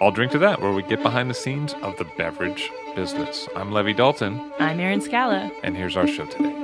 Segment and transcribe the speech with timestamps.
[0.00, 3.48] I'll drink to that, where we get behind the scenes of the beverage business.
[3.56, 5.50] I'm Levi Dalton, I'm Erin Scala.
[5.62, 6.54] and here's our show today.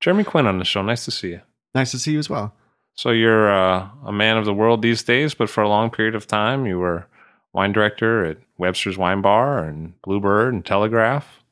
[0.00, 0.80] Jeremy Quinn on the show.
[0.80, 1.42] Nice to see you.
[1.74, 2.54] Nice to see you as well.
[3.00, 6.14] So you're uh, a man of the world these days, but for a long period
[6.14, 7.06] of time, you were
[7.54, 11.42] wine director at Webster's Wine Bar and Bluebird and Telegraph.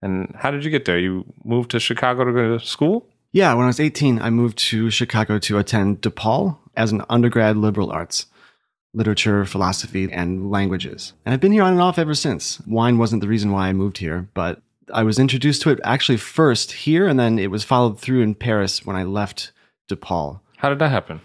[0.00, 0.98] And how did you get there?
[0.98, 3.06] You moved to Chicago to go to school?
[3.32, 7.58] Yeah, when I was 18, I moved to Chicago to attend DePaul as an undergrad
[7.58, 8.24] liberal arts,
[8.94, 11.12] literature, philosophy, and languages.
[11.26, 12.62] And I've been here on and off ever since.
[12.66, 16.16] Wine wasn't the reason why I moved here, but I was introduced to it actually
[16.16, 19.52] first here, and then it was followed through in Paris when I left
[19.90, 20.40] DePaul.
[20.64, 21.20] How did that happen?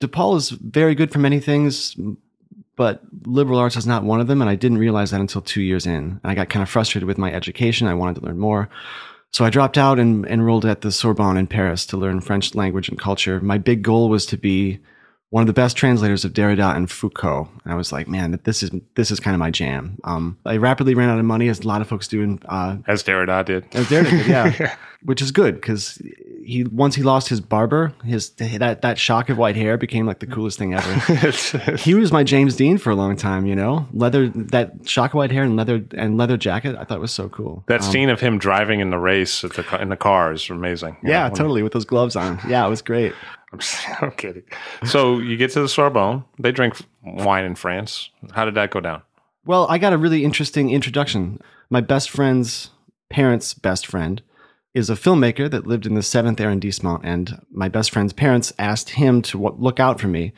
[0.00, 1.96] DePaul is very good for many things,
[2.76, 4.40] but liberal arts is not one of them.
[4.40, 5.92] And I didn't realize that until two years in.
[5.92, 7.88] And I got kind of frustrated with my education.
[7.88, 8.68] I wanted to learn more.
[9.32, 12.88] So I dropped out and enrolled at the Sorbonne in Paris to learn French language
[12.88, 13.40] and culture.
[13.40, 14.78] My big goal was to be
[15.30, 17.48] one of the best translators of Derrida and Foucault.
[17.64, 19.98] And I was like, man, this is this is kind of my jam.
[20.04, 22.76] Um, I rapidly ran out of money, as a lot of folks do in uh,
[22.86, 23.66] As Derrida did.
[23.74, 26.00] as Derrida did, yeah, which is good because
[26.46, 30.20] he once he lost his barber, his that that shock of white hair became like
[30.20, 31.76] the coolest thing ever.
[31.76, 35.14] he was my James Dean for a long time, you know, leather that shock of
[35.16, 36.76] white hair and leather and leather jacket.
[36.76, 37.64] I thought was so cool.
[37.66, 40.48] that Um, scene of him driving in the race at the, in the car is
[40.48, 40.96] amazing.
[41.02, 42.38] Yeah, know, totally with those gloves on.
[42.48, 43.12] Yeah, it was great.
[43.52, 44.44] I'm, just- I'm kidding.
[44.84, 46.24] So you get to the Sorbonne.
[46.38, 48.10] They drink wine in France.
[48.32, 49.02] How did that go down?
[49.44, 51.40] Well, I got a really interesting introduction.
[51.70, 52.70] My best friend's
[53.10, 54.20] parents' best friend
[54.76, 58.90] is a filmmaker that lived in the seventh arrondissement, and my best friend's parents asked
[58.90, 60.32] him to w- look out for me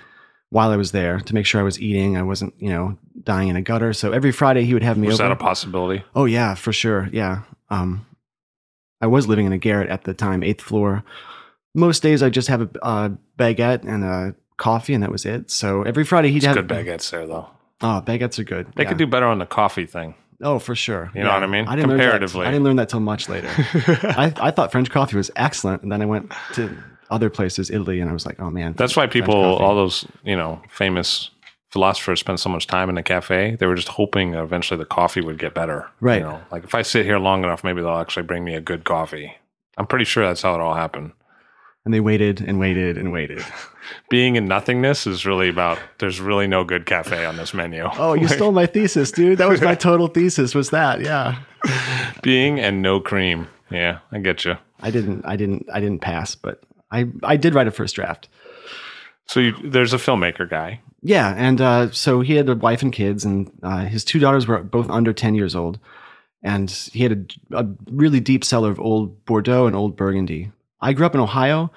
[0.50, 3.48] while I was there to make sure I was eating, I wasn't, you know, dying
[3.48, 3.92] in a gutter.
[3.92, 5.28] So every Friday he would have me Was over.
[5.28, 6.04] that a possibility?
[6.14, 7.08] oh yeah, for sure.
[7.12, 7.42] Yeah.
[7.68, 8.06] Um,
[9.00, 11.04] I was living in a garret at the time, eighth floor.
[11.74, 15.50] Most days I just have a, a baguette and a coffee, and that was it.
[15.50, 17.48] So every Friday he'd It's have good baguettes there, though.
[17.80, 18.72] Oh, baguettes are good.
[18.74, 18.88] They yeah.
[18.88, 20.14] could do better on the coffee thing.
[20.40, 21.10] Oh, for sure.
[21.14, 21.66] You know what I mean?
[21.66, 22.46] I didn't learn that- Comparatively.
[22.46, 23.48] I didn't learn that till much later.
[23.56, 26.76] I, I thought French coffee was excellent, and then I went to
[27.10, 28.74] other places, Italy, and I was like, oh man.
[28.74, 31.30] That's why people, all those you know famous
[31.70, 33.56] philosophers, spend so much time in the cafe.
[33.56, 35.88] They were just hoping eventually the coffee would get better.
[36.00, 36.18] Right.
[36.20, 38.60] You know, like if I sit here long enough, maybe they'll actually bring me a
[38.60, 39.34] good coffee.
[39.76, 41.12] I'm pretty sure that's how it all happened.
[41.88, 43.42] And they waited and waited and waited.
[44.10, 45.78] Being in nothingness is really about.
[46.00, 47.88] There's really no good cafe on this menu.
[47.98, 49.38] Oh, you stole my thesis, dude.
[49.38, 50.54] That was my total thesis.
[50.54, 51.00] Was that?
[51.00, 51.36] Yeah.
[52.22, 53.48] being and no cream.
[53.70, 54.58] Yeah, I get you.
[54.82, 55.24] I didn't.
[55.24, 55.66] I didn't.
[55.72, 56.62] I didn't pass, but
[56.92, 57.06] I.
[57.22, 58.28] I did write a first draft.
[59.24, 60.82] So you, there's a filmmaker guy.
[61.02, 64.46] Yeah, and uh, so he had a wife and kids, and uh, his two daughters
[64.46, 65.78] were both under ten years old,
[66.42, 70.52] and he had a, a really deep cellar of old Bordeaux and old Burgundy.
[70.80, 71.70] I grew up in Ohio.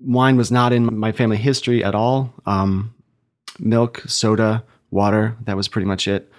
[0.00, 2.32] Wine was not in my family history at all.
[2.46, 2.94] Um,
[3.58, 6.30] milk, soda, water, that was pretty much it.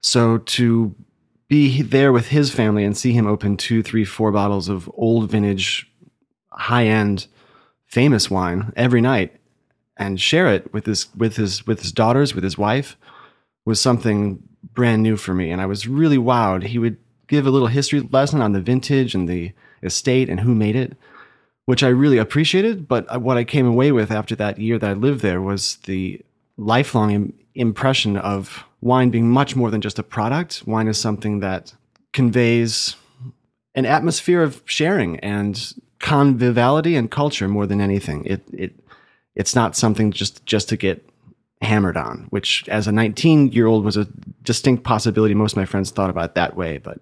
[0.00, 0.94] So to
[1.48, 5.30] be there with his family and see him open two, three, four bottles of old
[5.30, 5.90] vintage,
[6.50, 7.26] high end,
[7.86, 9.36] famous wine every night
[9.96, 12.96] and share it with his with his with his daughters, with his wife,
[13.64, 14.42] was something
[14.74, 15.50] brand new for me.
[15.50, 16.64] And I was really wowed.
[16.64, 16.98] He would
[17.28, 19.52] give a little history lesson on the vintage and the
[19.86, 20.96] estate and who made it,
[21.64, 22.88] which I really appreciated.
[22.88, 26.20] But what I came away with after that year that I lived there was the
[26.56, 30.62] lifelong Im- impression of wine being much more than just a product.
[30.66, 31.74] Wine is something that
[32.12, 32.96] conveys
[33.74, 38.24] an atmosphere of sharing and conviviality and culture more than anything.
[38.24, 38.74] It it
[39.34, 41.06] it's not something just just to get
[41.62, 44.06] hammered on, which as a 19 year old was a
[44.42, 45.34] distinct possibility.
[45.34, 46.98] Most of my friends thought about that way, but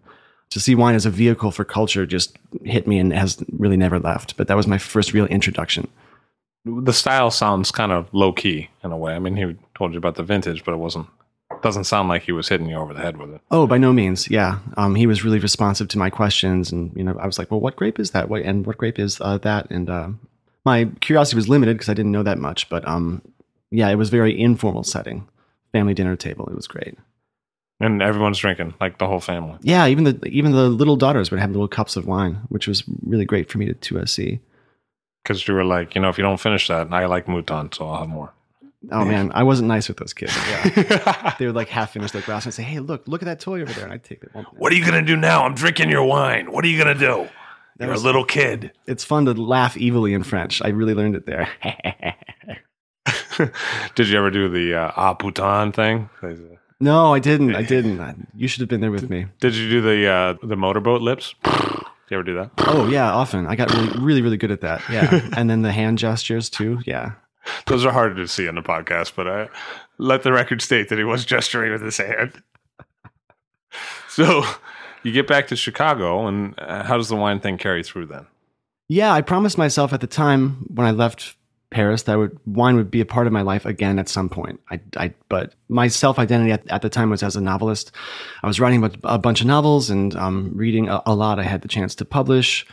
[0.54, 3.98] to see wine as a vehicle for culture just hit me and has really never
[3.98, 4.36] left.
[4.36, 5.88] But that was my first real introduction.
[6.64, 9.14] The style sounds kind of low key in a way.
[9.14, 11.08] I mean, he told you about the vintage, but it wasn't.
[11.60, 13.40] Doesn't sound like he was hitting you over the head with it.
[13.50, 14.30] Oh, by no means.
[14.30, 17.50] Yeah, um, he was really responsive to my questions, and you know, I was like,
[17.50, 18.28] "Well, what grape is that?
[18.28, 20.10] What, and what grape is uh, that?" And uh,
[20.64, 22.68] my curiosity was limited because I didn't know that much.
[22.68, 23.22] But um,
[23.72, 25.26] yeah, it was very informal setting,
[25.72, 26.46] family dinner table.
[26.48, 26.96] It was great.
[27.80, 29.58] And everyone's drinking, like the whole family.
[29.62, 32.84] Yeah, even the even the little daughters would have little cups of wine, which was
[33.04, 34.40] really great for me to, to uh, see.
[35.22, 37.88] Because you were like, you know, if you don't finish that, I like Mouton, so
[37.88, 38.32] I'll have more.
[38.92, 40.36] Oh man, I wasn't nice with those kids.
[40.48, 41.34] Yeah.
[41.38, 43.62] they would like half finish their glass and say, "Hey, look, look at that toy
[43.62, 44.30] over there," and I'd take it.
[44.56, 45.44] What are you gonna do now?
[45.44, 46.52] I'm drinking your wine.
[46.52, 47.28] What are you gonna do?
[47.80, 48.70] You're was, a little kid.
[48.86, 50.62] It's fun to laugh evilly in French.
[50.62, 51.48] I really learned it there.
[53.94, 56.08] Did you ever do the uh, ah putain thing?
[56.84, 57.54] No, I didn't.
[57.54, 58.28] I didn't.
[58.36, 59.24] You should have been there with me.
[59.40, 61.34] Did you do the uh, the motorboat lips?
[61.42, 61.50] Do
[62.10, 62.50] you ever do that?
[62.58, 63.46] Oh yeah, often.
[63.46, 64.82] I got really, really, really good at that.
[64.90, 66.80] Yeah, and then the hand gestures too.
[66.84, 67.12] Yeah.
[67.66, 69.48] Those are harder to see on the podcast, but I
[69.96, 72.42] let the record state that he was gesturing with his hand.
[74.08, 74.44] So
[75.02, 78.26] you get back to Chicago, and uh, how does the wine thing carry through then?
[78.86, 81.34] Yeah, I promised myself at the time when I left
[81.70, 84.60] Paris that would wine would be a part of my life again at some point.
[84.70, 87.92] I, I but my self identity at, at, the time was as a novelist.
[88.42, 91.38] I was writing a, bunch of novels and um, reading a, a, lot.
[91.38, 92.66] I had the chance to publish,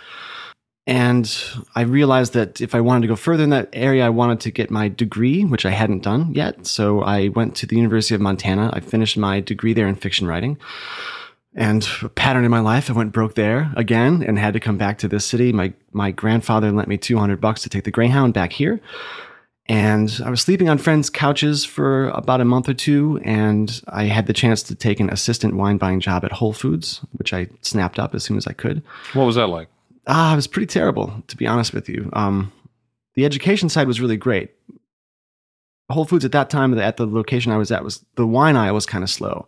[0.85, 1.33] and
[1.75, 4.51] I realized that if I wanted to go further in that area, I wanted to
[4.51, 6.67] get my degree, which I hadn't done yet.
[6.67, 8.69] So I went to the University of Montana.
[8.73, 10.57] I finished my degree there in fiction writing.
[11.53, 14.77] And a pattern in my life, I went broke there again and had to come
[14.77, 15.51] back to this city.
[15.51, 18.79] My my grandfather lent me 200 bucks to take the Greyhound back here.
[19.67, 24.05] And I was sleeping on friends' couches for about a month or two, and I
[24.05, 27.47] had the chance to take an assistant wine buying job at Whole Foods, which I
[27.61, 28.81] snapped up as soon as I could.
[29.13, 29.69] What was that like?
[30.07, 32.09] Ah, it was pretty terrible, to be honest with you.
[32.13, 32.51] Um,
[33.13, 34.51] the education side was really great.
[35.89, 38.73] Whole Foods at that time, at the location I was at, was the wine aisle
[38.73, 39.47] was kind of slow.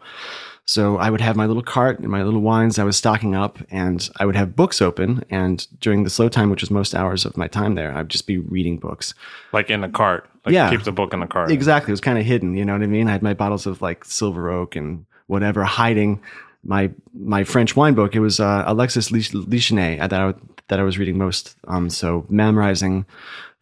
[0.65, 3.60] So I would have my little cart and my little wines I was stocking up,
[3.69, 5.24] and I would have books open.
[5.30, 8.27] And during the slow time, which was most hours of my time there, I'd just
[8.27, 9.13] be reading books.
[9.51, 10.30] Like in the cart.
[10.45, 10.69] Like yeah.
[10.69, 11.51] keep the book in the cart.
[11.51, 11.92] Exactly.
[11.92, 12.56] It was kind of hidden.
[12.56, 13.07] You know what I mean?
[13.07, 16.21] I had my bottles of like Silver Oak and whatever hiding
[16.63, 18.15] my my French wine book.
[18.15, 20.33] It was uh, Alexis Lichine that I,
[20.68, 21.56] that I was reading most.
[21.68, 23.06] Um, so memorizing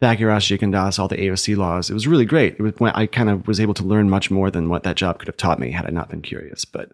[0.00, 0.40] Baccarat,
[0.72, 1.90] Das, all the AOC laws.
[1.90, 2.54] It was really great.
[2.54, 4.96] It was when I kind of was able to learn much more than what that
[4.96, 6.64] job could have taught me had I not been curious.
[6.64, 6.90] But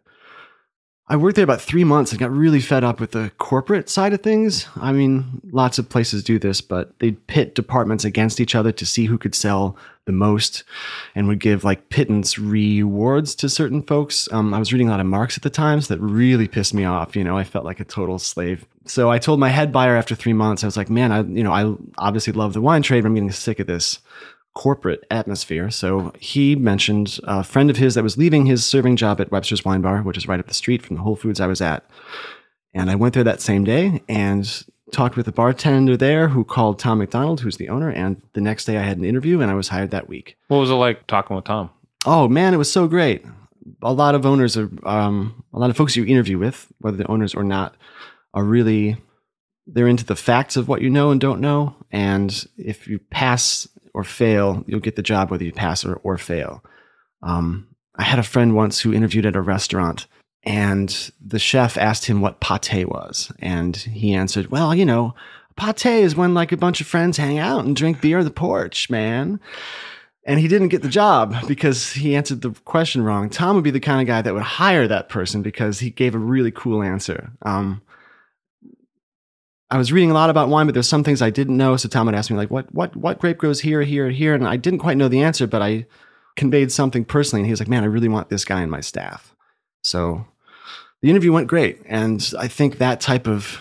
[1.11, 4.13] I worked there about three months and got really fed up with the corporate side
[4.13, 4.67] of things.
[4.77, 8.85] I mean, lots of places do this, but they'd pit departments against each other to
[8.85, 9.75] see who could sell
[10.05, 10.65] the most
[11.15, 14.29] and would give like pittance rewards to certain folks.
[14.33, 16.75] Um, I was reading a lot of Marx at the time, so that really pissed
[16.75, 17.17] me off.
[17.17, 18.67] You know, I felt like a total slave.
[18.85, 21.43] So I told my head buyer after three months, I was like, man, I, you
[21.43, 23.99] know, I obviously love the wine trade, but I'm getting sick of this
[24.59, 25.71] corporate atmosphere.
[25.71, 29.65] So he mentioned a friend of his that was leaving his serving job at Webster's
[29.65, 31.89] Wine Bar, which is right up the street from the Whole Foods I was at.
[32.75, 36.81] And I went there that same day and talked with the bartender there who called
[36.81, 37.89] Tom McDonald, who's the owner.
[37.89, 40.37] And the next day I had an interview and I was hired that week.
[40.49, 41.71] What was it like talking with Tom?
[42.05, 43.25] Oh, man, it was so great.
[43.83, 47.11] A lot of owners are, um, a lot of folks you interview with, whether they're
[47.11, 47.77] owners or not,
[48.35, 48.97] are really,
[49.69, 51.77] they're into the facts of what you know and don't know.
[51.93, 56.17] And if you pass or fail, you'll get the job whether you pass or, or
[56.17, 56.63] fail.
[57.21, 60.07] Um, I had a friend once who interviewed at a restaurant,
[60.45, 63.33] and the chef asked him what pate was.
[63.41, 65.17] And he answered, Well, you know,
[65.57, 68.31] pate is when like a bunch of friends hang out and drink beer on the
[68.31, 69.41] porch, man.
[70.25, 73.29] And he didn't get the job because he answered the question wrong.
[73.29, 76.15] Tom would be the kind of guy that would hire that person because he gave
[76.15, 77.33] a really cool answer.
[77.43, 77.83] Um,
[79.71, 81.77] I was reading a lot about wine, but there's some things I didn't know.
[81.77, 84.47] So Tom would ask me like, what what what grape grows here, here, here, and
[84.47, 85.87] I didn't quite know the answer, but I
[86.37, 88.81] conveyed something personally, and he was like, man, I really want this guy in my
[88.81, 89.35] staff.
[89.83, 90.27] So
[91.03, 93.61] the interview went great, and I think that type of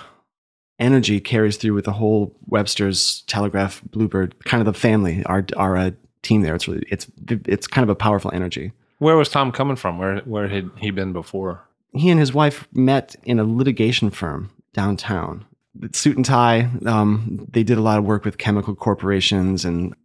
[0.80, 5.76] energy carries through with the whole Webster's Telegraph Bluebird kind of the family, our our
[5.76, 6.56] uh, team there.
[6.56, 7.08] It's really it's
[7.48, 8.72] it's kind of a powerful energy.
[9.00, 9.98] Where was Tom coming from?
[9.98, 11.64] Where where had he been before?
[11.92, 15.46] He and his wife met in a litigation firm downtown
[15.92, 16.70] suit and tie.
[16.86, 19.96] Um, they did a lot of work with chemical corporations and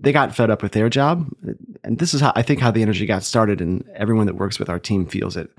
[0.00, 1.28] they got fed up with their job.
[1.82, 4.58] And this is how I think how the energy got started, and everyone that works
[4.58, 5.50] with our team feels it.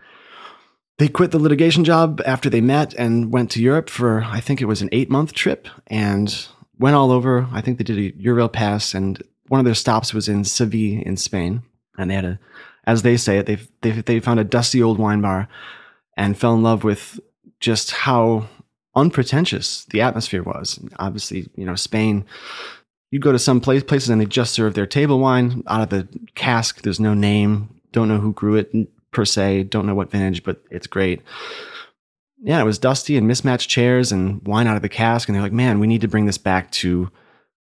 [0.97, 4.61] They quit the litigation job after they met and went to Europe for, I think
[4.61, 6.47] it was an eight month trip and
[6.77, 7.47] went all over.
[7.51, 11.01] I think they did a Eurail pass and one of their stops was in Seville
[11.05, 11.63] in Spain,
[11.97, 12.39] and they had a,
[12.85, 15.49] as they say it, they they they found a dusty old wine bar,
[16.15, 17.19] and fell in love with
[17.59, 18.47] just how
[18.95, 20.79] unpretentious the atmosphere was.
[20.97, 22.25] Obviously, you know, Spain.
[23.11, 25.89] You go to some place, places and they just serve their table wine out of
[25.89, 26.81] the cask.
[26.81, 27.81] There's no name.
[27.91, 28.71] Don't know who grew it
[29.11, 29.63] per se.
[29.63, 31.21] Don't know what vintage, but it's great.
[32.41, 35.27] Yeah, it was dusty and mismatched chairs and wine out of the cask.
[35.27, 37.09] And they're like, man, we need to bring this back to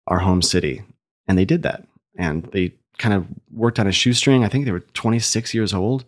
[0.07, 0.83] our home city.
[1.27, 1.87] And they did that.
[2.17, 4.43] And they kind of worked on a shoestring.
[4.43, 6.05] I think they were 26 years old.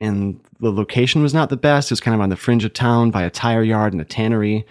[0.00, 1.90] And the location was not the best.
[1.90, 4.04] It was kind of on the fringe of town by a tire yard and a
[4.04, 4.64] tannery.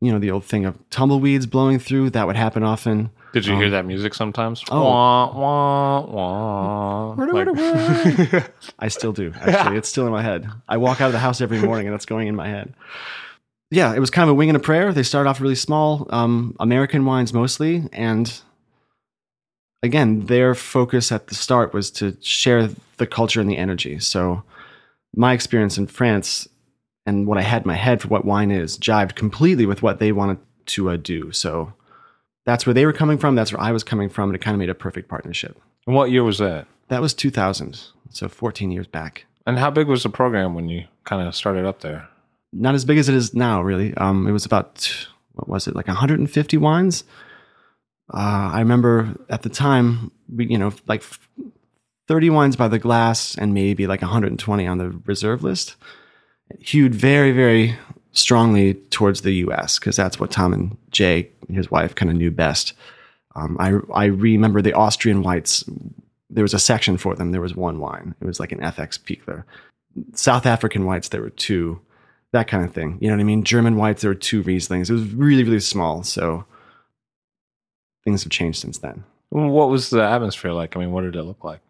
[0.00, 2.10] You know, the old thing of tumbleweeds blowing through.
[2.10, 3.10] That would happen often.
[3.32, 4.62] Did you hear Um, that music sometimes?
[4.70, 4.82] oh.
[4.82, 7.24] Wah, wah, wah.
[7.24, 9.32] Like- I still do.
[9.40, 10.48] Actually, it's still in my head.
[10.68, 12.72] I walk out of the house every morning, and it's going in my head.
[13.70, 14.92] Yeah, it was kind of a wing and a prayer.
[14.92, 18.40] They started off really small, um, American wines mostly, and
[19.86, 23.98] again, their focus at the start was to share the culture and the energy.
[23.98, 24.42] So,
[25.14, 26.46] my experience in France
[27.06, 29.98] and what I had in my head for what wine is jived completely with what
[29.98, 31.32] they wanted to uh, do.
[31.32, 31.72] So,
[32.44, 33.34] that's where they were coming from.
[33.34, 35.60] That's where I was coming from, and it kind of made a perfect partnership.
[35.86, 36.66] And what year was that?
[36.88, 39.26] That was 2000, so 14 years back.
[39.46, 42.08] And how big was the program when you kind of started up there?
[42.52, 43.94] Not as big as it is now, really.
[43.94, 47.04] Um, it was about what was it, like 150 wines.
[48.12, 51.02] Uh, I remember at the time, we, you know, like
[52.08, 55.76] 30 wines by the glass and maybe like 120 on the reserve list.
[56.60, 57.76] Hewed very, very
[58.12, 59.78] strongly towards the U.S.
[59.78, 62.72] because that's what Tom and Jay, his wife, kind of knew best.
[63.34, 65.64] Um, I I remember the Austrian whites.
[66.30, 67.32] There was a section for them.
[67.32, 68.14] There was one wine.
[68.20, 69.44] It was like an FX Pichler.
[70.14, 71.80] South African whites, there were two.
[72.32, 72.98] That kind of thing.
[73.00, 73.44] You know what I mean?
[73.44, 74.90] German whites, there were two Rieslings.
[74.90, 76.02] It was really, really small.
[76.02, 76.44] So
[78.06, 79.04] things have changed since then.
[79.30, 80.76] What was the atmosphere like?
[80.76, 81.60] I mean, what did it look like?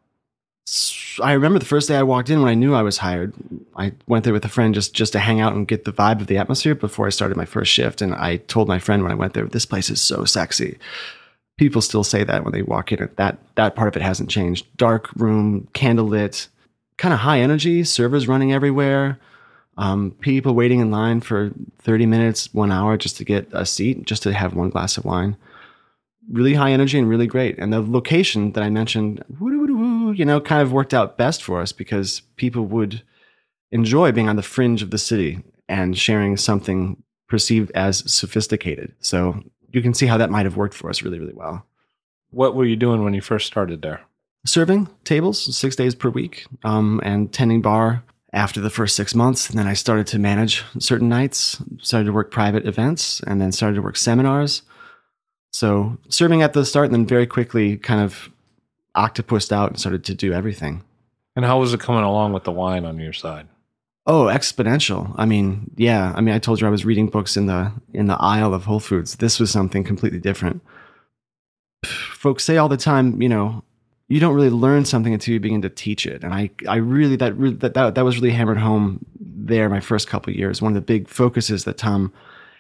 [1.23, 3.33] I remember the first day I walked in when I knew I was hired.
[3.75, 6.21] I went there with a friend just just to hang out and get the vibe
[6.21, 8.03] of the atmosphere before I started my first shift.
[8.03, 10.79] And I told my friend when I went there, "This place is so sexy."
[11.57, 13.09] People still say that when they walk in.
[13.17, 14.67] That that part of it hasn't changed.
[14.77, 16.49] Dark room, candlelit,
[16.99, 17.83] kind of high energy.
[17.83, 19.19] Servers running everywhere.
[19.79, 24.05] Um, people waiting in line for thirty minutes, one hour, just to get a seat,
[24.05, 25.37] just to have one glass of wine
[26.31, 27.59] really high energy and really great.
[27.59, 31.73] And the location that I mentioned, you know, kind of worked out best for us
[31.73, 33.03] because people would
[33.73, 38.95] enjoy being on the fringe of the city and sharing something perceived as sophisticated.
[39.01, 39.43] So
[39.73, 41.67] you can see how that might have worked for us really, really well.
[42.31, 44.01] What were you doing when you first started there?
[44.45, 49.51] Serving tables six days per week um, and tending bar after the first six months.
[49.51, 53.51] And then I started to manage certain nights, started to work private events, and then
[53.51, 54.63] started to work seminars.
[55.57, 58.29] So serving at the start and then very quickly kind of
[58.95, 60.85] octopused out and started to do everything.
[61.35, 63.49] And how was it coming along with the wine on your side?
[64.07, 65.15] Oh, exponential.
[65.17, 66.13] I mean, yeah.
[66.15, 68.67] I mean, I told you I was reading books in the in the aisle of
[68.67, 69.17] Whole Foods.
[69.17, 70.61] This was something completely different.
[71.87, 73.65] Folks say all the time, you know,
[74.09, 76.23] you don't really learn something until you begin to teach it.
[76.23, 79.81] And I, I really that re- that that, that was really hammered home there my
[79.81, 80.61] first couple of years.
[80.61, 82.13] One of the big focuses that Tom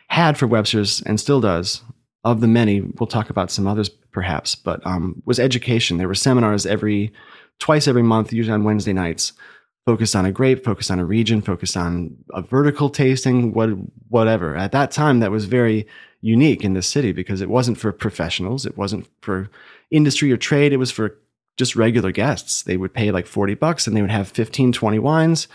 [0.08, 1.82] had for Webster's and still does
[2.26, 2.80] of the many.
[2.80, 5.96] We'll talk about some others perhaps, but um, was education.
[5.96, 7.12] There were seminars every
[7.58, 9.32] twice every month, usually on Wednesday nights
[9.86, 13.70] focused on a grape, focused on a region, focused on a vertical tasting, what
[14.08, 14.56] whatever.
[14.56, 15.86] At that time, that was very
[16.20, 19.48] unique in the city because it wasn't for professionals, it wasn't for
[19.92, 21.16] industry or trade, it was for
[21.56, 22.64] just regular guests.
[22.64, 25.46] They would pay like 40 bucks and they would have 15, 20 wines,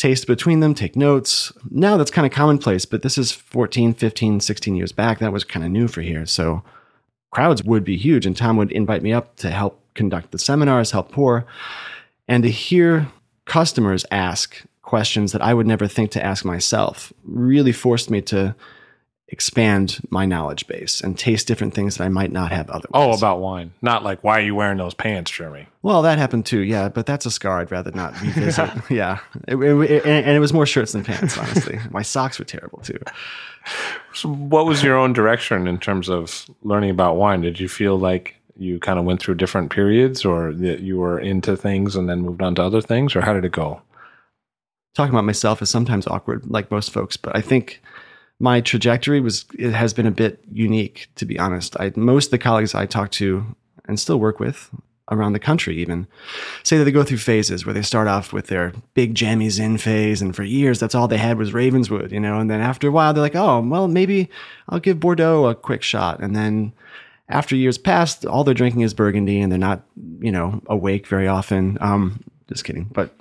[0.00, 1.52] taste between them, take notes.
[1.70, 5.18] Now that's kind of commonplace, but this is 14, 15, 16 years back.
[5.18, 6.24] That was kind of new for here.
[6.24, 6.62] So
[7.30, 10.92] crowds would be huge and Tom would invite me up to help conduct the seminars,
[10.92, 11.44] help pour,
[12.26, 13.08] and to hear
[13.44, 18.54] customers ask questions that I would never think to ask myself really forced me to
[19.32, 22.90] expand my knowledge base and taste different things that I might not have otherwise.
[22.92, 23.72] Oh, about wine.
[23.80, 25.66] Not like, why are you wearing those pants, Jeremy?
[25.82, 28.70] well, that happened too, yeah, but that's a scar I'd rather not revisit.
[28.90, 29.18] yeah,
[29.48, 31.78] It- it- it- and it was more shirts than pants, honestly.
[31.90, 32.98] my socks were terrible too.
[34.14, 37.40] So what was your own direction in terms of learning about wine?
[37.40, 41.18] Did you feel like you kind of went through different periods or that you were
[41.18, 43.80] into things and then moved on to other things or how did it go?
[44.96, 47.80] talking about myself is sometimes awkward, like most folks, but I think
[48.40, 51.76] my trajectory was it has been a bit unique, to be honest.
[51.78, 53.44] I most of the colleagues I talk to
[53.86, 54.70] and still work with
[55.12, 56.06] around the country even
[56.62, 59.76] say that they go through phases where they start off with their big jammy zin
[59.76, 62.86] phase and for years that's all they had was ravenswood you know and then after
[62.86, 64.30] a while they're like oh well maybe
[64.68, 66.72] i'll give bordeaux a quick shot and then
[67.30, 69.82] after years pass, all they're drinking is Burgundy, and they're not,
[70.20, 71.78] you know, awake very often.
[71.80, 73.14] Um, just kidding, but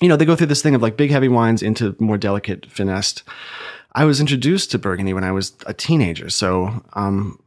[0.00, 2.66] you know, they go through this thing of like big heavy wines into more delicate
[2.66, 3.22] finessed.
[3.94, 7.38] I was introduced to Burgundy when I was a teenager, so um,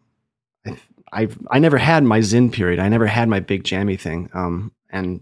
[0.66, 0.78] I,
[1.12, 2.80] I I never had my Zin period.
[2.80, 4.30] I never had my big jammy thing.
[4.34, 5.22] Um, and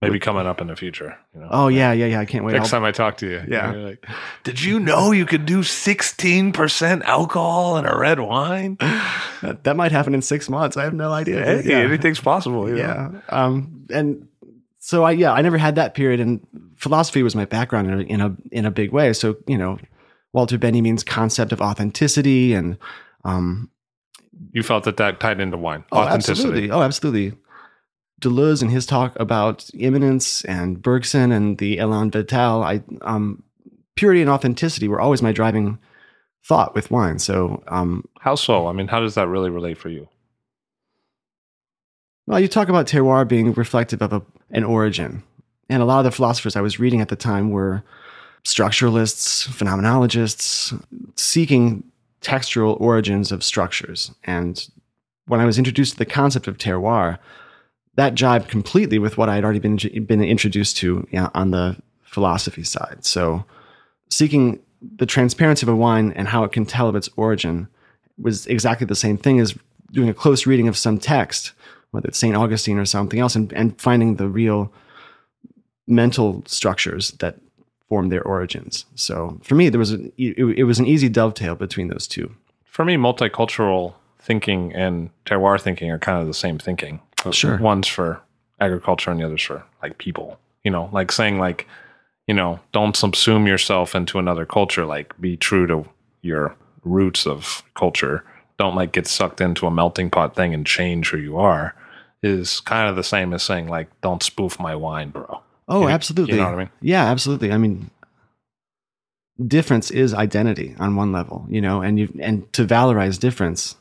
[0.00, 1.18] Maybe coming up in the future.
[1.34, 1.48] You know?
[1.50, 2.20] oh yeah, yeah, yeah.
[2.20, 2.52] I can't wait.
[2.52, 3.72] Next I'll- time I talk to you, Yeah.
[3.72, 4.06] you're like,
[4.44, 8.76] did you know you could do 16% alcohol in a red wine?
[9.42, 10.76] that, that might happen in six months.
[10.76, 11.44] I have no idea.
[11.44, 11.78] Hey, Yeah.
[11.78, 12.68] anything's possible.
[12.68, 12.80] You know?
[12.80, 14.28] yeah um and
[14.78, 18.02] so i yeah i never had that period and philosophy was my background in a
[18.02, 19.78] in a, in a big way so you know
[20.32, 22.76] walter benjamin's concept of authenticity and
[23.24, 23.70] um
[24.52, 25.84] You felt that that tied into wine.
[25.92, 26.30] oh Authenticity.
[26.40, 27.32] absolutely oh absolutely
[28.20, 33.42] deleuze and his talk about immanence and bergson and the elan vital i um
[33.96, 35.78] purity and authenticity were always my driving
[36.44, 38.66] thought with wine so um How so?
[38.68, 40.08] I mean, how does that really relate for you?
[42.26, 45.22] Well, you talk about terroir being reflective of a, an origin.
[45.70, 47.82] And a lot of the philosophers I was reading at the time were
[48.44, 50.80] structuralists, phenomenologists,
[51.16, 51.84] seeking
[52.20, 54.12] textural origins of structures.
[54.24, 54.68] And
[55.26, 57.18] when I was introduced to the concept of terroir,
[57.96, 61.50] that jibed completely with what I had already been, been introduced to you know, on
[61.50, 63.04] the philosophy side.
[63.04, 63.44] So,
[64.10, 64.60] seeking
[64.96, 67.68] the transparency of a wine and how it can tell of its origin
[68.16, 69.54] was exactly the same thing as
[69.92, 71.52] doing a close reading of some text
[71.90, 72.36] whether it's St.
[72.36, 74.72] Augustine or something else, and, and finding the real
[75.86, 77.38] mental structures that
[77.88, 78.84] form their origins.
[78.94, 82.34] So for me, there was an, it, it was an easy dovetail between those two.
[82.64, 87.00] For me, multicultural thinking and terroir thinking are kind of the same thinking.
[87.32, 87.58] Sure.
[87.58, 88.20] One's for
[88.60, 90.38] agriculture and the other's for like people.
[90.64, 91.66] You know, like saying like,
[92.26, 94.84] you know, don't subsume yourself into another culture.
[94.84, 95.88] Like be true to
[96.20, 96.54] your
[96.84, 98.24] roots of culture.
[98.58, 101.74] Don't like get sucked into a melting pot thing and change who you are.
[102.22, 105.40] Is kind of the same as saying like, don't spoof my wine, bro.
[105.68, 106.34] Oh, You- absolutely.
[106.36, 106.70] You know what I mean?
[106.80, 107.52] Yeah, absolutely.
[107.52, 107.90] I mean,
[109.46, 113.76] difference is identity on one level, you know, and you and to valorize difference,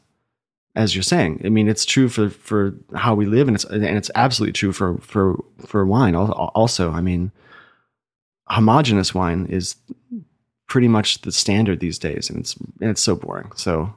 [0.76, 1.42] as you're saying.
[1.46, 4.72] I mean, it's true for for how we live, and it's and it's absolutely true
[4.74, 6.14] for for for wine.
[6.16, 7.32] Also, I mean,
[8.48, 9.76] homogenous wine is
[10.68, 13.52] pretty much the standard these days, and it's and it's so boring.
[13.56, 13.94] So.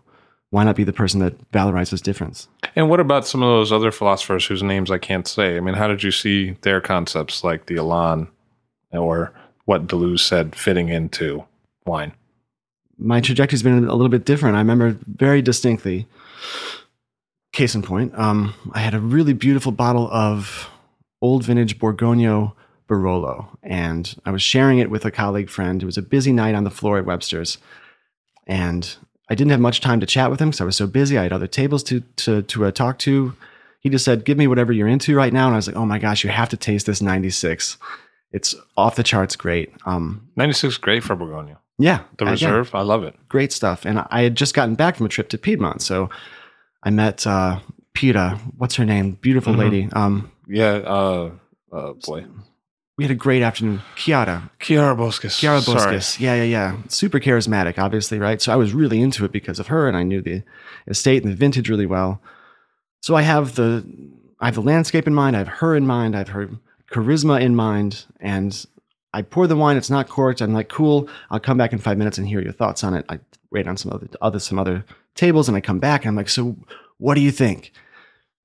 [0.50, 2.48] Why not be the person that valorizes difference?
[2.76, 5.56] And what about some of those other philosophers whose names I can't say?
[5.56, 8.28] I mean, how did you see their concepts like the Elan
[8.92, 9.32] or
[9.64, 11.44] what Deleuze said fitting into
[11.86, 12.12] wine?
[13.00, 14.56] my trajectory's been a little bit different.
[14.56, 16.06] I remember very distinctly.
[17.52, 20.70] Case in point, um, I had a really beautiful bottle of
[21.20, 22.52] old vintage Borgogno
[22.88, 25.82] Barolo, and I was sharing it with a colleague friend.
[25.82, 27.58] It was a busy night on the floor at Webster's,
[28.46, 28.96] and
[29.30, 31.16] I didn't have much time to chat with him because I was so busy.
[31.16, 33.34] I had other tables to to to uh, talk to.
[33.80, 35.86] He just said, "Give me whatever you're into right now," and I was like, "Oh
[35.86, 37.78] my gosh, you have to taste this '96.
[38.32, 41.56] It's off the charts, great." Um, 96 great for Borgogno.
[41.78, 43.14] yeah, The again, reserve, I love it.
[43.28, 43.86] great stuff.
[43.86, 46.10] And I had just gotten back from a trip to Piedmont, so
[46.82, 47.60] I met uh,
[47.94, 48.38] Pira.
[48.58, 49.12] What's her name?
[49.22, 49.58] Beautiful Mhm.
[49.58, 49.88] lady.
[49.92, 51.30] Um, Yeah, uh,
[51.72, 52.24] uh boy.
[53.00, 53.80] We had a great afternoon.
[53.96, 55.38] Chiara, Chiara Boschis.
[55.38, 55.98] Chiara Sorry.
[56.18, 56.76] Yeah, yeah, yeah.
[56.88, 58.42] Super charismatic, obviously, right?
[58.42, 60.42] So I was really into it because of her, and I knew the
[60.86, 62.20] estate and the vintage really well.
[63.00, 63.86] So I have the
[64.38, 65.34] I have the landscape in mind.
[65.34, 66.14] I have her in mind.
[66.14, 66.50] I have her
[66.92, 68.66] charisma in mind, and
[69.14, 69.78] I pour the wine.
[69.78, 70.42] It's not corked.
[70.42, 71.08] I'm like, cool.
[71.30, 73.06] I'll come back in five minutes and hear your thoughts on it.
[73.08, 73.18] I
[73.50, 74.84] wait on some other, other some other
[75.14, 76.54] tables, and I come back and I'm like, so
[76.98, 77.72] what do you think?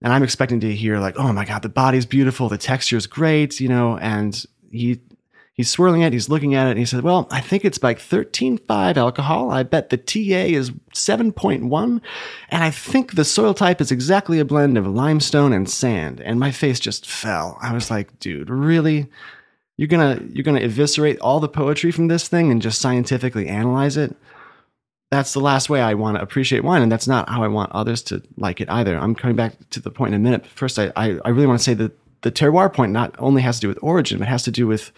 [0.05, 3.59] And I'm expecting to hear like, oh my god, the body's beautiful, the texture's great,
[3.59, 3.97] you know.
[3.97, 4.99] And he
[5.53, 7.97] he's swirling it, he's looking at it, and he said, well, I think it's like
[7.97, 9.49] 13.5 alcohol.
[9.49, 12.01] I bet the TA is 7.1,
[12.49, 16.21] and I think the soil type is exactly a blend of limestone and sand.
[16.21, 17.57] And my face just fell.
[17.59, 19.07] I was like, dude, really?
[19.75, 23.97] You're gonna you're gonna eviscerate all the poetry from this thing and just scientifically analyze
[23.97, 24.15] it?
[25.11, 27.71] That's the last way I want to appreciate wine, and that's not how I want
[27.71, 28.97] others to like it either.
[28.97, 30.41] I'm coming back to the point in a minute.
[30.41, 33.43] But first, I, I, I really want to say that the terroir point not only
[33.43, 34.91] has to do with origin, but has to do with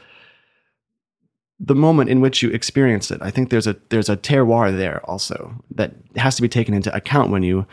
[1.60, 3.22] the moment in which you experience it.
[3.22, 6.96] I think there's a there's a terroir there also that has to be taken into
[6.96, 7.66] account when you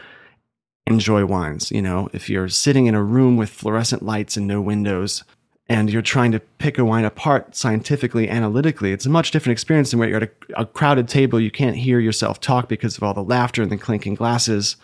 [0.87, 1.71] enjoy wines.
[1.71, 5.23] You know, if you're sitting in a room with fluorescent lights and no windows,
[5.69, 9.91] and you're trying to pick a wine apart scientifically, analytically, it's a much different experience
[9.91, 11.41] than where you're at a, a crowded table.
[11.41, 14.77] You can't hear yourself talk because of all the laughter and the clinking glasses.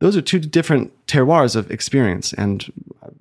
[0.00, 2.72] Those are two different terroirs of experience, and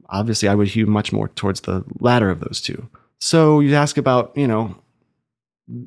[0.09, 2.89] obviously, I would hew much more towards the latter of those two.
[3.19, 4.75] So you ask about, you know,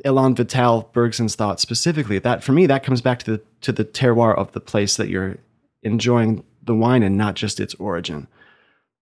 [0.04, 2.18] Elan Vital Bergson's thoughts specifically.
[2.18, 5.08] That for me, that comes back to the to the terroir of the place that
[5.08, 5.38] you're
[5.82, 8.26] enjoying the wine and not just its origin.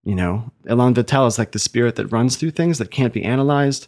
[0.05, 3.23] You know, Elan Vital is like the spirit that runs through things that can't be
[3.23, 3.87] analyzed.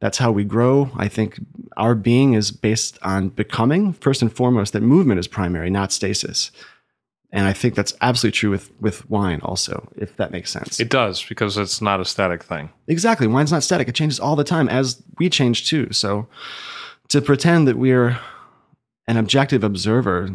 [0.00, 0.90] That's how we grow.
[0.96, 1.40] I think
[1.76, 6.50] our being is based on becoming, first and foremost, that movement is primary, not stasis.
[7.32, 10.78] And I think that's absolutely true with, with wine also, if that makes sense.
[10.78, 12.70] It does because it's not a static thing.
[12.86, 13.26] Exactly.
[13.26, 13.88] Wine's not static.
[13.88, 15.92] It changes all the time as we change too.
[15.92, 16.28] So
[17.08, 18.20] to pretend that we're
[19.08, 20.28] an objective observer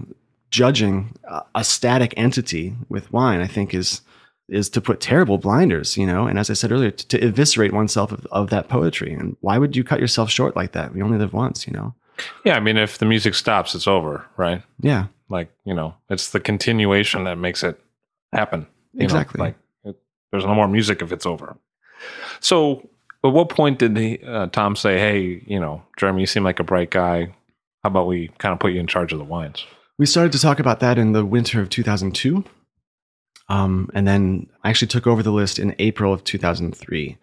[0.52, 4.02] judging a, a static entity with wine, I think is
[4.52, 7.74] is to put terrible blinders, you know, and as I said earlier, to, to eviscerate
[7.74, 9.14] oneself of, of that poetry.
[9.14, 10.94] And why would you cut yourself short like that?
[10.94, 11.94] We only live once, you know.
[12.44, 14.62] Yeah, I mean, if the music stops, it's over, right?
[14.82, 17.80] Yeah, Like you know, it's the continuation that makes it
[18.34, 18.68] happen.
[18.94, 19.06] you know?
[19.06, 19.40] Exactly.
[19.40, 19.96] Like it,
[20.32, 21.56] there's no more music if it's over.
[22.40, 22.88] So,
[23.24, 26.60] at what point did he, uh, Tom say, "Hey, you know, Jeremy, you seem like
[26.60, 27.26] a bright guy.
[27.84, 29.66] How about we kind of put you in charge of the wines?"
[29.98, 32.44] we started to talk about that in the winter of 2002.
[33.50, 37.18] Um, and then I actually took over the list in April of 2003.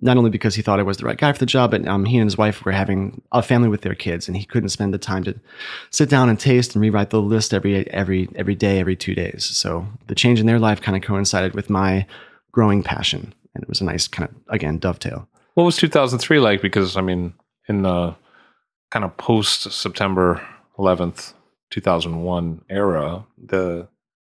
[0.00, 2.06] Not only because he thought I was the right guy for the job, but um,
[2.06, 4.92] he and his wife were having a family with their kids, and he couldn't spend
[4.92, 5.38] the time to
[5.90, 9.44] sit down and taste and rewrite the list every every every day, every two days.
[9.44, 12.06] So the change in their life kind of coincided with my
[12.52, 15.28] growing passion, and it was a nice kind of again dovetail.
[15.54, 16.62] What was 2003 like?
[16.62, 17.34] Because I mean,
[17.68, 18.16] in the
[18.90, 20.44] kind of post September
[20.78, 21.34] 11th,
[21.70, 23.88] 2001 era, the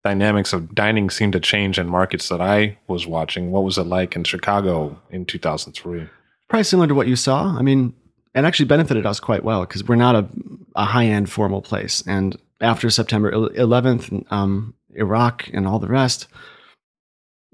[0.07, 3.51] dynamics of dining seemed to change in markets that I was watching.
[3.51, 6.07] What was it like in Chicago in 2003?
[6.47, 7.55] probably similar to what you saw.
[7.57, 7.93] I mean,
[8.35, 10.27] it actually benefited us quite well because we're not a,
[10.75, 12.03] a high end formal place.
[12.07, 16.27] And after September 11th, um, Iraq and all the rest,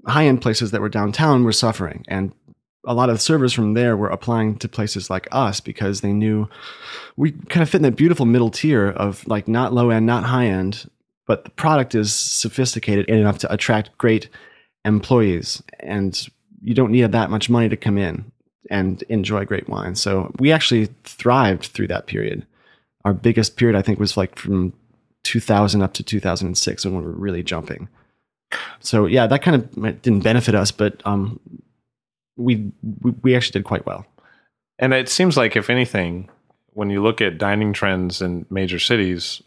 [0.06, 2.04] high end places that were downtown were suffering.
[2.08, 2.32] And
[2.86, 6.48] a lot of servers from there were applying to places like us because they knew
[7.16, 10.24] we kind of fit in that beautiful middle tier of like not low end, not
[10.24, 10.88] high end,
[11.26, 14.28] but the product is sophisticated enough to attract great
[14.84, 15.62] employees.
[15.80, 16.28] And
[16.62, 18.30] you don't need that much money to come in
[18.70, 19.94] and enjoy great wine.
[19.94, 22.46] So we actually thrived through that period.
[23.04, 24.72] Our biggest period, I think, was like from
[25.24, 27.88] 2000 up to 2006 when we were really jumping.
[28.80, 31.40] So yeah, that kind of didn't benefit us, but um,
[32.36, 34.06] we, we we actually did quite well.
[34.78, 36.28] And it seems like, if anything,
[36.70, 39.42] when you look at dining trends in major cities,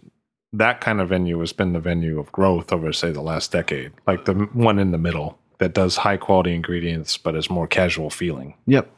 [0.54, 3.92] that kind of venue has been the venue of growth over, say, the last decade.
[4.06, 8.10] Like the one in the middle that does high quality ingredients, but is more casual
[8.10, 8.54] feeling.
[8.68, 8.90] Yep,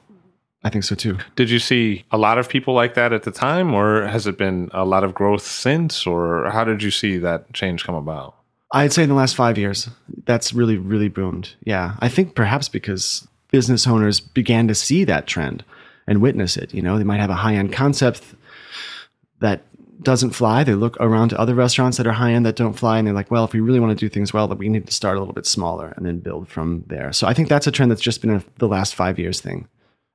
[0.64, 1.18] I think so too.
[1.36, 4.38] Did you see a lot of people like that at the time, or has it
[4.38, 8.36] been a lot of growth since, or how did you see that change come about?
[8.72, 9.90] I'd say in the last five years,
[10.26, 11.56] that's really, really boomed.
[11.64, 11.96] Yeah.
[12.00, 15.64] I think perhaps because business owners began to see that trend
[16.06, 16.74] and witness it.
[16.74, 18.22] You know, they might have a high end concept
[19.40, 19.64] that
[20.02, 20.64] doesn't fly.
[20.64, 23.14] They look around to other restaurants that are high end that don't fly, and they're
[23.14, 25.18] like, well, if we really want to do things well, that we need to start
[25.18, 27.12] a little bit smaller and then build from there.
[27.12, 29.68] So I think that's a trend that's just been a, the last five years thing.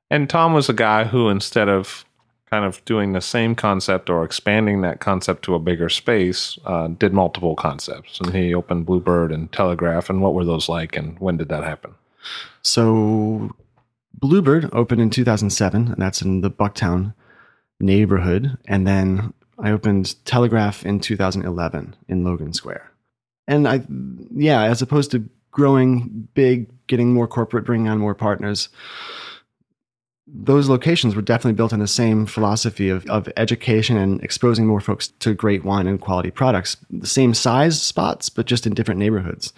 [0.09, 2.05] And Tom was a guy who, instead of
[2.49, 6.87] kind of doing the same concept or expanding that concept to a bigger space, uh,
[6.87, 8.19] did multiple concepts.
[8.19, 10.09] And he opened Bluebird and Telegraph.
[10.09, 11.95] And what were those like, and when did that happen?
[12.61, 13.55] So
[14.13, 17.13] Bluebird opened in 2007, and that's in the Bucktown
[17.79, 18.57] neighborhood.
[18.67, 22.91] And then I opened Telegraph in 2011 in Logan Square.
[23.47, 23.81] And I,
[24.33, 28.69] yeah, as opposed to growing big, getting more corporate, bringing on more partners,
[30.27, 34.81] those locations were definitely built on the same philosophy of, of education and exposing more
[34.81, 36.77] folks to great wine and quality products.
[36.89, 39.53] The same size spots, but just in different neighborhoods.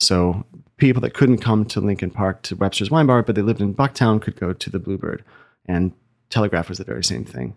[0.00, 0.44] So
[0.76, 3.74] people that couldn't come to Lincoln Park to Webster's Wine Bar, but they lived in
[3.74, 5.24] Bucktown, could go to the Bluebird.
[5.66, 5.92] And
[6.28, 7.56] Telegraph was the very same thing.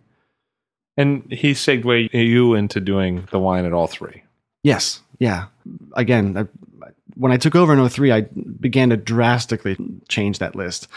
[0.98, 4.24] And he segued you into doing the wine at all three.
[4.64, 5.02] Yes.
[5.20, 5.46] Yeah.
[5.94, 9.78] Again, I, when I took over in 03, I began to drastically
[10.10, 10.88] change that list.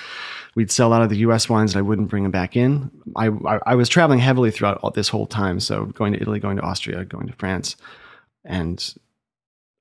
[0.54, 2.90] We'd sell out of the US wines and I wouldn't bring them back in.
[3.16, 5.60] I, I, I was traveling heavily throughout all this whole time.
[5.60, 7.76] So going to Italy, going to Austria, going to France.
[8.44, 8.94] And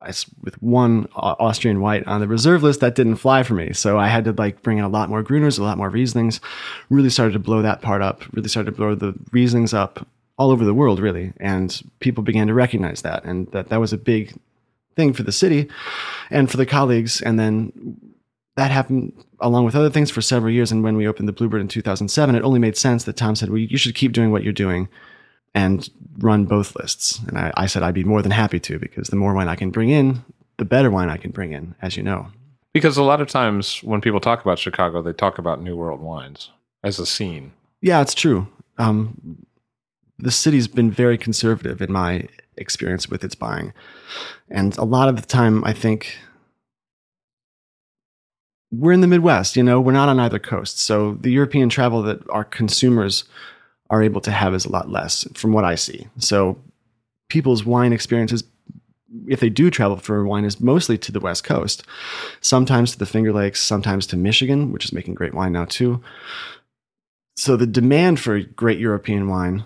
[0.01, 3.73] I, with one uh, Austrian white on the reserve list, that didn't fly for me.
[3.73, 6.39] So I had to like bring in a lot more Gruners, a lot more Rieslings.
[6.89, 8.23] Really started to blow that part up.
[8.33, 10.07] Really started to blow the Rieslings up
[10.37, 11.33] all over the world, really.
[11.39, 14.37] And people began to recognize that, and that that was a big
[14.95, 15.67] thing for the city
[16.29, 17.21] and for the colleagues.
[17.21, 17.97] And then
[18.55, 20.71] that happened along with other things for several years.
[20.71, 23.49] And when we opened the Bluebird in 2007, it only made sense that Tom said,
[23.49, 24.89] "Well, you should keep doing what you're doing."
[25.53, 27.19] And run both lists.
[27.27, 29.55] And I, I, said I'd be more than happy to because the more wine I
[29.55, 30.23] can bring in,
[30.57, 32.27] the better wine I can bring in, as you know.
[32.73, 35.99] Because a lot of times when people talk about Chicago, they talk about New World
[35.99, 36.51] wines
[36.83, 37.53] as a scene.
[37.81, 38.47] Yeah, it's true.
[38.77, 39.45] Um,
[40.19, 43.73] the city's been very conservative in my experience with its buying.
[44.49, 46.17] And a lot of the time, I think
[48.71, 50.79] we're in the Midwest, you know, we're not on either coast.
[50.79, 53.23] So the European travel that our consumers
[53.89, 56.07] are able to have is a lot less from what I see.
[56.17, 56.57] So
[57.29, 58.43] people's wine experiences,
[59.27, 61.83] if they do travel for wine, is mostly to the West Coast,
[62.41, 66.01] sometimes to the Finger Lakes, sometimes to Michigan, which is making great wine now too.
[67.35, 69.65] So the demand for great European wine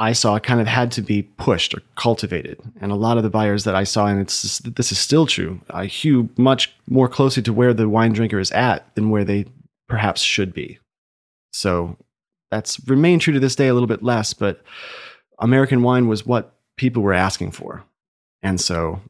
[0.00, 2.58] I saw kind of had to be pushed or cultivated.
[2.80, 5.60] And a lot of the buyers that I saw, and it's this is still true,
[5.68, 9.44] I hew much more closely to where the wine drinker is at than where they
[9.88, 10.78] perhaps should be.
[11.52, 11.98] So
[12.50, 14.62] that's remained true to this day a little bit less, but
[15.38, 17.84] American wine was what people were asking for.
[18.42, 19.00] And so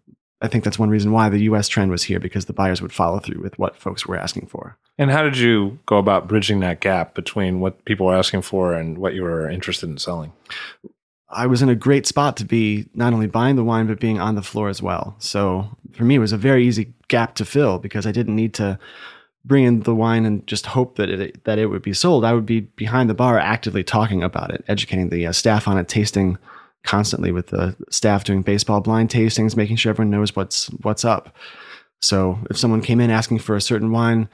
[0.42, 2.92] I think that's one reason why the US trend was here because the buyers would
[2.92, 4.76] follow through with what folks were asking for.
[4.98, 8.72] And how did you go about bridging that gap between what people were asking for
[8.72, 10.32] and what you were interested in selling?
[11.28, 14.18] I was in a great spot to be not only buying the wine, but being
[14.18, 15.14] on the floor as well.
[15.18, 18.54] So for me, it was a very easy gap to fill because I didn't need
[18.54, 18.78] to
[19.44, 22.24] bring in the wine and just hope that it that it would be sold.
[22.24, 25.78] I would be behind the bar actively talking about it, educating the uh, staff on
[25.78, 26.38] it, tasting
[26.84, 31.34] constantly with the staff doing baseball blind tastings, making sure everyone knows what's what's up.
[32.02, 34.28] So if someone came in asking for a certain wine,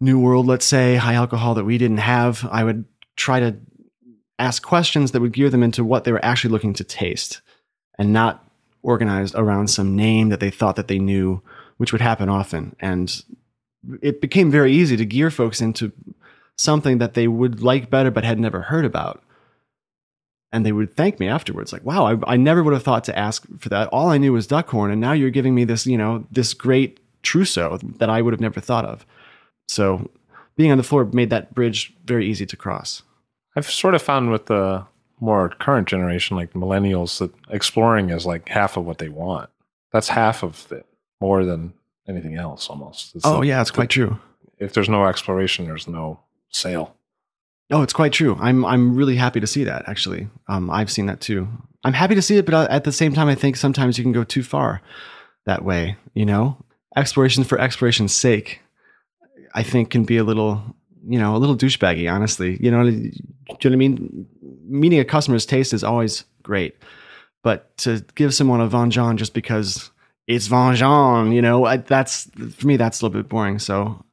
[0.00, 2.84] New World, let's say, high alcohol that we didn't have, I would
[3.16, 3.56] try to
[4.38, 7.40] ask questions that would gear them into what they were actually looking to taste
[7.98, 8.44] and not
[8.82, 11.42] organized around some name that they thought that they knew,
[11.78, 12.76] which would happen often.
[12.80, 13.22] And
[14.02, 15.92] it became very easy to gear folks into
[16.56, 19.22] something that they would like better but had never heard about.
[20.52, 23.18] And they would thank me afterwards, like, wow, I, I never would have thought to
[23.18, 23.88] ask for that.
[23.88, 27.00] All I knew was duckhorn, and now you're giving me this, you know, this great
[27.22, 29.04] trousseau that I would have never thought of.
[29.68, 30.08] So
[30.56, 33.02] being on the floor made that bridge very easy to cross.
[33.56, 34.86] I've sort of found with the
[35.20, 39.50] more current generation, like millennials, that exploring is like half of what they want.
[39.92, 40.86] That's half of it,
[41.20, 41.74] more than
[42.08, 43.14] anything else, almost.
[43.14, 44.18] It's oh, yeah, it's quite true.
[44.58, 46.94] If there's no exploration, there's no sale.
[47.70, 48.36] Oh, it's quite true.
[48.40, 49.88] I'm I'm really happy to see that.
[49.88, 51.48] Actually, um, I've seen that too.
[51.84, 54.04] I'm happy to see it, but uh, at the same time, I think sometimes you
[54.04, 54.82] can go too far
[55.46, 55.96] that way.
[56.14, 56.56] You know,
[56.96, 58.60] exploration for exploration's sake
[59.56, 60.62] I think can be a little,
[61.08, 62.58] you know, a little douchebaggy, honestly.
[62.60, 64.26] You know, do you know what I mean?
[64.68, 66.76] Meeting a customer's taste is always great,
[67.42, 69.90] but to give someone a Vengeance just because
[70.26, 73.58] it's Vengeance, you know, I, that's for me that's a little bit boring.
[73.58, 74.04] So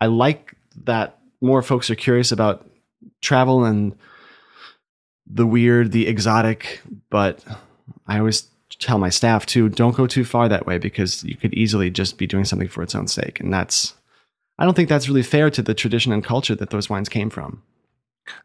[0.00, 2.68] I like that more folks are curious about
[3.20, 3.96] travel and
[5.26, 7.44] the weird, the exotic, but
[8.06, 11.54] I always tell my staff too, don't go too far that way because you could
[11.54, 13.40] easily just be doing something for its own sake.
[13.40, 13.94] And that's
[14.58, 17.30] I don't think that's really fair to the tradition and culture that those wines came
[17.30, 17.62] from.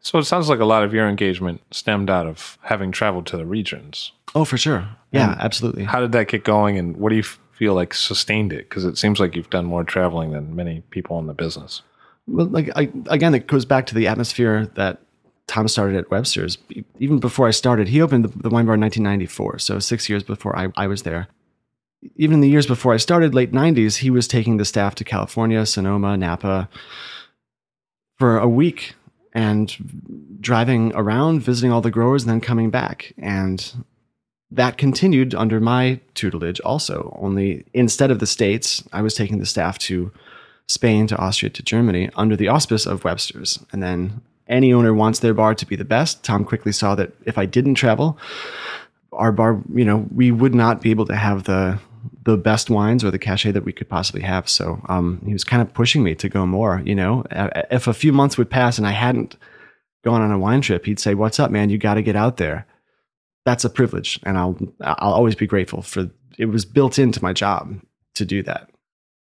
[0.00, 3.36] So it sounds like a lot of your engagement stemmed out of having traveled to
[3.36, 4.12] the regions.
[4.34, 4.88] Oh, for sure.
[5.12, 5.84] Yeah, and absolutely.
[5.84, 8.68] How did that get going and what do you feel like sustained it?
[8.68, 11.82] Because it seems like you've done more traveling than many people in the business.
[12.26, 15.00] Well, like I, again, it goes back to the atmosphere that
[15.46, 16.58] Tom started at Webster's.
[16.98, 20.22] Even before I started, he opened the, the wine bar in 1994, so six years
[20.22, 21.28] before I, I was there
[22.16, 25.04] even in the years before I started, late 90s, he was taking the staff to
[25.04, 26.68] California, Sonoma, Napa
[28.18, 28.94] for a week
[29.34, 33.12] and driving around, visiting all the growers, and then coming back.
[33.18, 33.84] And
[34.50, 37.16] that continued under my tutelage also.
[37.20, 40.10] Only instead of the States, I was taking the staff to
[40.66, 43.58] Spain, to Austria, to Germany under the auspice of Webster's.
[43.72, 46.24] And then any owner wants their bar to be the best.
[46.24, 48.18] Tom quickly saw that if I didn't travel,
[49.12, 51.78] our bar, you know, we would not be able to have the
[52.24, 54.48] the best wines or the cachet that we could possibly have.
[54.48, 56.82] So um, he was kind of pushing me to go more.
[56.84, 59.36] You know, if a few months would pass and I hadn't
[60.04, 61.70] gone on a wine trip, he'd say, "What's up, man?
[61.70, 62.66] You got to get out there."
[63.44, 66.10] That's a privilege, and I'll I'll always be grateful for.
[66.38, 67.80] It was built into my job
[68.14, 68.70] to do that.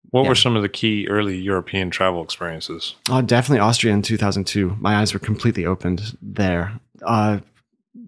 [0.09, 0.29] What yeah.
[0.29, 2.95] were some of the key early European travel experiences?
[3.09, 4.77] Oh, definitely Austria in 2002.
[4.79, 6.79] My eyes were completely opened there.
[7.01, 7.39] Uh,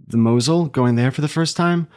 [0.07, 1.87] the Mosel, going there for the first time,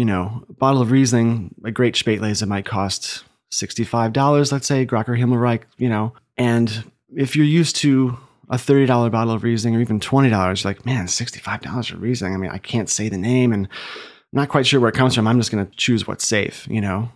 [0.00, 5.14] you know, a bottle of Riesling, a great Spätlese might cost $65, let's say, Graacher
[5.14, 6.14] Himmelreich, you know.
[6.38, 8.16] And if you're used to
[8.48, 12.32] a $30 bottle of Riesling or even $20, you're like, man, $65 for Riesling.
[12.32, 15.14] I mean, I can't say the name and I'm not quite sure where it comes
[15.14, 15.26] from.
[15.26, 17.10] I'm just going to choose what's safe, you know.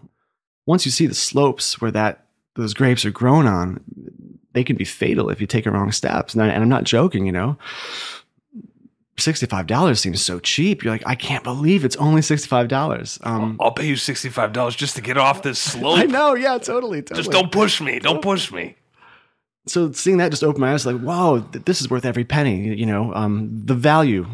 [0.67, 3.83] Once you see the slopes where that those grapes are grown on,
[4.53, 6.35] they can be fatal if you take a wrong steps.
[6.35, 7.57] And, I, and I'm not joking, you know.
[9.17, 10.83] $65 seems so cheap.
[10.83, 13.27] You're like, I can't believe it's only $65.
[13.27, 15.99] Um, I'll pay you $65 just to get off this slope.
[15.99, 16.35] I know.
[16.35, 17.03] Yeah, totally.
[17.03, 17.23] totally.
[17.23, 17.99] Just don't push me.
[17.99, 18.77] Don't push me.
[19.67, 22.75] So seeing that just opened my eyes like, wow, this is worth every penny.
[22.75, 24.27] You know, um, the value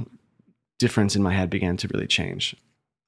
[0.78, 2.56] difference in my head began to really change.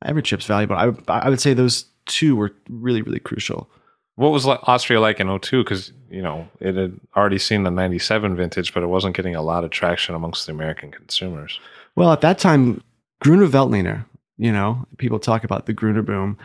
[0.05, 0.77] Every trip's valuable.
[0.77, 3.69] I, I would say those two were really, really crucial.
[4.17, 5.65] What was Austria like in 02?
[5.65, 9.43] Because, you know, it had already seen the 97 vintage, but it wasn't getting a
[9.43, 11.59] lot of traction amongst the American consumers.
[11.97, 12.83] Well, at that time,
[13.21, 14.05] Gruner Veltliner,
[14.37, 16.37] you know, people talk about the Gruner boom.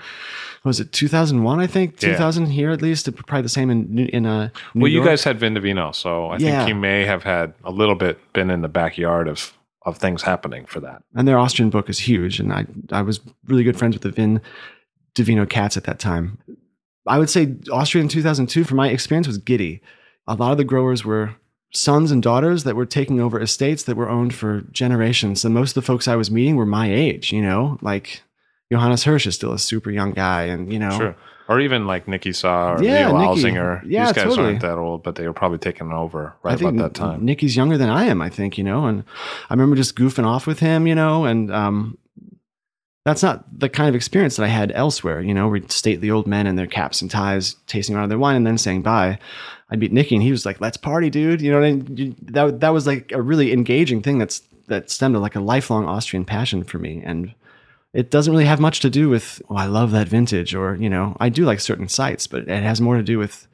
[0.63, 2.01] Was it 2001, I think?
[2.01, 2.12] Yeah.
[2.13, 3.13] 2000 here at least?
[3.15, 5.08] Probably the same in, in uh, New well, you York.
[5.10, 6.60] guys had Vin Divino, so I Yeah.
[6.60, 9.53] think you may have had a little bit been in the backyard of,
[9.86, 11.01] of things happening for that.
[11.15, 12.39] and their Austrian book is huge.
[12.39, 14.41] And I, I was really good friends with the Vin
[15.13, 16.38] Divino cats at that time.
[17.08, 19.82] I would say Austria in 2002, from my experience, was giddy.
[20.28, 21.36] A lot of the growers were
[21.74, 25.43] sons and daughters that were taking over estates that were owned for generations.
[25.46, 28.22] And most of the folks I was meeting were my age, you know, like
[28.72, 30.43] Johannes Hirsch is still a super young guy.
[30.43, 31.15] And, you know, Sure.
[31.50, 33.41] Or even like Nicky Saahs or Yeah, Leo Nicky.
[33.43, 33.82] Alzinger.
[33.86, 34.48] Yeah, These guys totally.
[34.50, 37.24] aren't that old, but they were probably taking over right about that time.
[37.24, 39.06] Nicky's younger than I am, I think, you know, and
[39.50, 41.98] I remember just goofing off with him, you know, and um,
[43.08, 46.12] that's not the kind of experience that I had elsewhere, you know, we'd state the
[46.12, 49.17] old men in their caps and ties tasting around their wine and then saying bye.
[49.70, 51.41] I'd meet Nicky and he was like, let's party, dude.
[51.41, 51.80] You know,
[52.24, 55.86] that, that was like a really engaging thing that's, that stemmed to like a lifelong
[55.86, 57.02] Austrian passion for me.
[57.02, 57.34] And
[57.93, 60.89] it doesn't really have much to do with, oh, I love that vintage or, you
[60.89, 63.48] know, I do like certain sites, but it has more to do with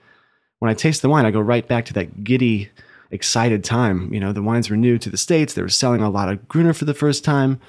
[0.57, 2.71] when I taste the wine, I go right back to that giddy,
[3.11, 4.11] excited time.
[4.11, 5.53] You know, the wines were new to the States.
[5.53, 7.61] They were selling a lot of Gruner for the first time.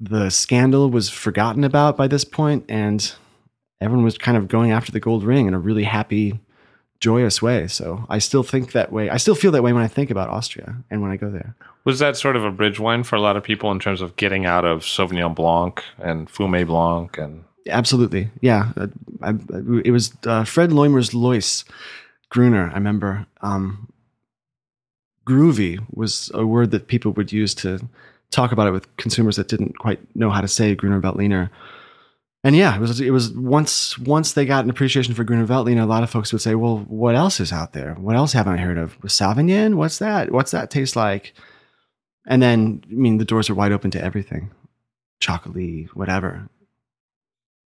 [0.00, 3.12] The scandal was forgotten about by this point, and
[3.80, 6.40] everyone was kind of going after the gold ring in a really happy,
[7.00, 7.66] joyous way.
[7.66, 9.10] So I still think that way.
[9.10, 11.54] I still feel that way when I think about Austria and when I go there.
[11.84, 14.16] Was that sort of a bridge wine for a lot of people in terms of
[14.16, 18.30] getting out of Sauvignon Blanc and Fumé Blanc and Absolutely.
[18.40, 18.72] Yeah.
[18.76, 18.86] Uh,
[19.22, 21.64] I, I- it was uh, Fred Loimer's Lois
[22.30, 22.70] Gruner.
[22.70, 23.26] I remember.
[23.42, 23.88] Um,
[25.26, 27.80] groovy was a word that people would use to
[28.30, 31.50] talk about it with consumers that didn't quite know how to say Gruner Veltliner.
[32.42, 35.82] And yeah, it was it was once once they got an appreciation for Gruner Veltliner,
[35.82, 37.94] a lot of folks would say, "Well, what else is out there?
[37.94, 38.98] What else haven't I heard of?
[39.02, 39.74] Sauvignon?
[39.74, 40.32] What's that?
[40.32, 41.34] What's that taste like?"
[42.26, 44.50] And then, I mean, the doors are wide open to everything,
[45.20, 46.48] chocolatey, whatever.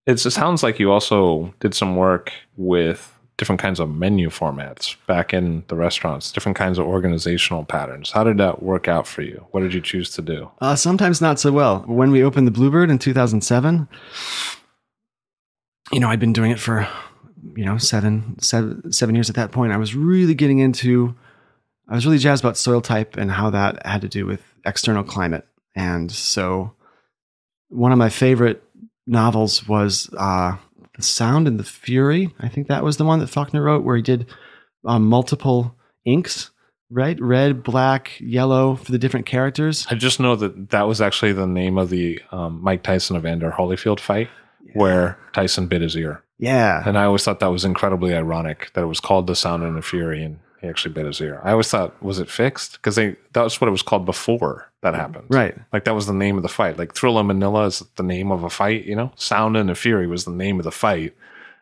[0.07, 5.35] it sounds like you also did some work with different kinds of menu formats back
[5.35, 8.13] in the restaurants, different kinds of organizational patterns.
[8.13, 9.45] How did that work out for you?
[9.51, 10.51] What did you choose to do?
[10.61, 11.81] Uh, sometimes not so well.
[11.87, 13.89] When we opened the Bluebird in 2007,
[15.93, 16.89] you know, I'd been doing it for,
[17.57, 19.73] you know, seven, seven, seven years at that point.
[19.73, 21.15] I was really getting into,
[21.89, 25.03] I was really jazzed about soil type and how that had to do with external
[25.03, 25.47] climate.
[25.75, 26.73] And so
[27.69, 28.63] one of my favorite
[29.07, 30.57] novels was uh,
[30.97, 32.35] The Sound and the Fury.
[32.41, 34.27] I think that was the one that Faulkner wrote where he did
[34.85, 36.51] um, multiple inks,
[36.91, 37.21] right?
[37.21, 39.87] Red, black, yellow for the different characters.
[39.91, 43.51] I just know that that was actually the name of the um, Mike Tyson Evander
[43.51, 44.29] Holyfield fight
[44.75, 46.23] where Tyson bit his ear.
[46.39, 46.83] Yeah.
[46.85, 49.77] And I always thought that was incredibly ironic that it was called The Sound and
[49.77, 51.41] the Fury and he actually bit his ear.
[51.45, 52.73] I always thought, was it fixed?
[52.73, 55.01] Because they that was what it was called before that mm-hmm.
[55.01, 55.27] happened.
[55.29, 55.57] Right.
[55.73, 56.79] Like that was the name of the fight.
[56.79, 59.13] Like Thriller Manila is the name of a fight, you know?
[59.17, 61.15] Sound and Fury was the name of the fight.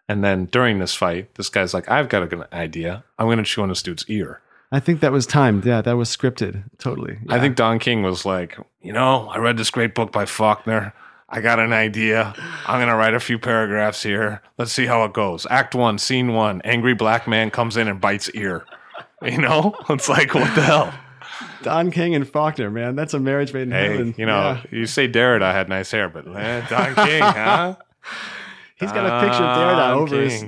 [0.09, 3.05] And then during this fight, this guy's like, I've got a good idea.
[3.19, 4.41] I'm going to chew on this dude's ear.
[4.71, 5.65] I think that was timed.
[5.65, 6.65] Yeah, that was scripted.
[6.79, 7.19] Totally.
[7.29, 10.95] I think Don King was like, you know, I read this great book by Faulkner.
[11.29, 12.35] I got an idea.
[12.67, 14.43] I'm going to write a few paragraphs here.
[14.59, 15.47] Let's see how it goes.
[15.51, 18.65] Act one, scene one angry black man comes in and bites ear.
[19.33, 20.93] You know, it's like, what the hell?
[21.63, 22.97] Don King and Faulkner, man.
[22.97, 24.15] That's a marriage made in Hey, heaven.
[24.19, 24.79] you know, Yeah.
[24.79, 27.77] you say Derrida had nice hair, but eh, Don King, huh?
[28.77, 30.45] he's got a picture of Derrida over his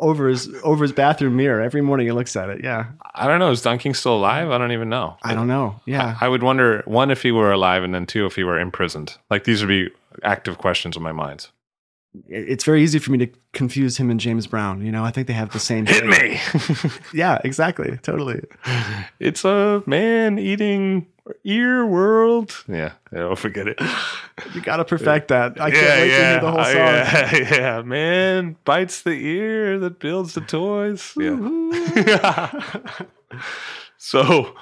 [0.00, 2.06] over his over his bathroom mirror every morning.
[2.06, 2.64] He looks at it.
[2.64, 2.86] Yeah.
[3.14, 3.50] I don't know.
[3.50, 4.50] Is Don King still alive?
[4.50, 5.16] I don't even know.
[5.22, 5.80] I don't know.
[5.86, 6.16] Yeah.
[6.20, 9.16] I would wonder one if he were alive, and then two if he were imprisoned.
[9.30, 9.90] Like these would be
[10.22, 11.48] active questions in my mind.
[12.28, 14.80] It- it's very easy for me to confuse him and James Brown.
[14.84, 15.86] You know, I think they have the same.
[15.86, 16.38] Hit me.
[17.12, 17.98] Yeah, exactly.
[18.02, 18.42] Totally.
[19.20, 21.06] it's a man eating
[21.44, 22.64] ear world.
[22.68, 23.80] Yeah, yeah, forget it.
[24.54, 25.60] You got to perfect that.
[25.60, 26.74] I can't wait yeah, to hear the whole song.
[26.74, 27.36] yeah,
[27.78, 27.82] yeah.
[27.82, 31.12] Man bites the ear that builds the toys.
[31.16, 32.60] Yeah.
[33.98, 34.54] so,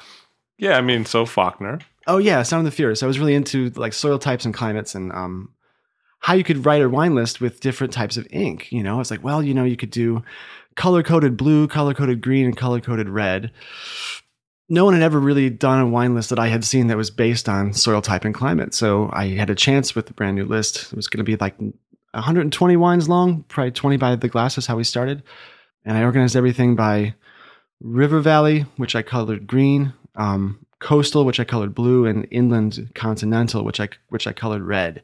[0.58, 1.80] yeah, I mean, so Faulkner.
[2.06, 3.02] Oh yeah, Sound of the Furious.
[3.02, 5.50] I was really into like soil types and climates and um,
[6.22, 8.70] how you could write a wine list with different types of ink.
[8.70, 10.22] You know, it's like, well, you know, you could do
[10.76, 13.50] color coded blue, color coded green, and color coded red.
[14.68, 17.10] No one had ever really done a wine list that I had seen that was
[17.10, 18.72] based on soil type and climate.
[18.72, 20.92] So I had a chance with the brand new list.
[20.92, 24.66] It was going to be like 120 wines long, probably 20 by the glass is
[24.66, 25.24] how we started.
[25.84, 27.14] And I organized everything by
[27.80, 33.64] River Valley, which I colored green, um, coastal, which I colored blue, and inland continental,
[33.64, 35.02] which I which I colored red.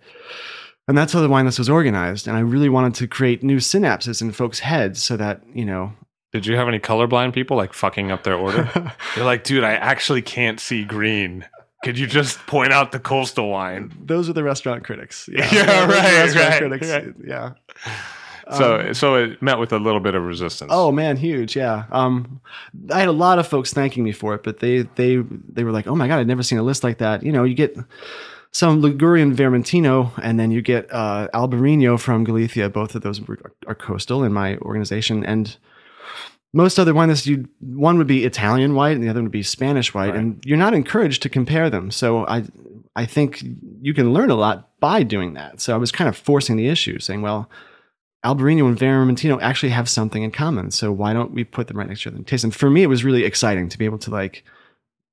[0.89, 2.26] And that's how the wine list was organized.
[2.26, 5.93] And I really wanted to create new synapses in folks' heads so that, you know,
[6.32, 8.68] Did you have any colorblind people like fucking up their order?
[9.14, 11.45] They're like, dude, I actually can't see green.
[11.84, 13.93] Could you just point out the coastal wine?
[14.05, 15.28] those are the restaurant critics.
[15.30, 15.47] Yeah,
[15.86, 16.89] the right, restaurant right, critics.
[16.91, 17.14] right.
[17.24, 17.53] Yeah.
[18.57, 20.70] So, Um, so it met with a little bit of resistance.
[20.72, 21.84] Oh man, huge, yeah.
[21.90, 22.40] Um,
[22.90, 25.16] I had a lot of folks thanking me for it, but they they
[25.53, 27.44] they were like, "Oh my god, I'd never seen a list like that." You know,
[27.44, 27.76] you get
[28.51, 32.70] some Ligurian Vermentino, and then you get uh, Albarino from Galicia.
[32.70, 35.55] Both of those were, are coastal in my organization, and
[36.55, 39.42] most other wine lists, you one would be Italian white, and the other would be
[39.42, 40.16] Spanish white, Right.
[40.18, 41.90] and you're not encouraged to compare them.
[41.90, 42.44] So I
[42.96, 43.44] I think
[43.82, 45.61] you can learn a lot by doing that.
[45.61, 47.51] So I was kind of forcing the issue, saying, well.
[48.25, 50.71] Albarino and Vermentino actually have something in common.
[50.71, 52.51] So why don't we put them right next to each other and taste them?
[52.51, 54.45] For me, it was really exciting to be able to like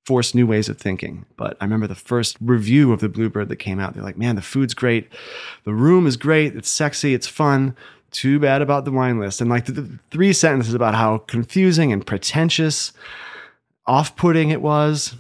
[0.06, 1.26] force new ways of thinking.
[1.38, 3.94] But I remember the first review of the Bluebird that came out.
[3.94, 5.10] They're like, man, the food's great.
[5.66, 6.56] The room is great.
[6.56, 7.14] It's sexy.
[7.14, 7.76] It's fun.
[8.12, 9.42] Too bad about the wine list.
[9.42, 12.94] And like the, the three sentences about how confusing and pretentious,
[13.88, 15.16] off putting it was.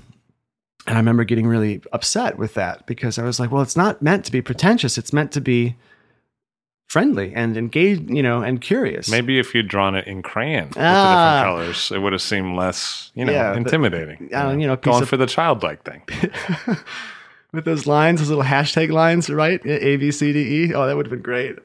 [0.87, 4.01] And I remember getting really upset with that because I was like, well, it's not
[4.01, 4.97] meant to be pretentious.
[4.97, 5.75] It's meant to be
[6.87, 9.09] friendly and engaged, you know, and curious.
[9.09, 10.81] Maybe if you'd drawn it in crayon with Ah.
[10.81, 14.29] the different colors, it would have seemed less, you know, Yeah, the- intimidating.
[14.33, 16.01] uh, you know, piece going of- for the childlike thing.
[17.51, 19.61] with those lines, those little hashtag lines, right?
[19.65, 20.73] A B C D E.
[20.73, 21.55] Oh, that would have been great.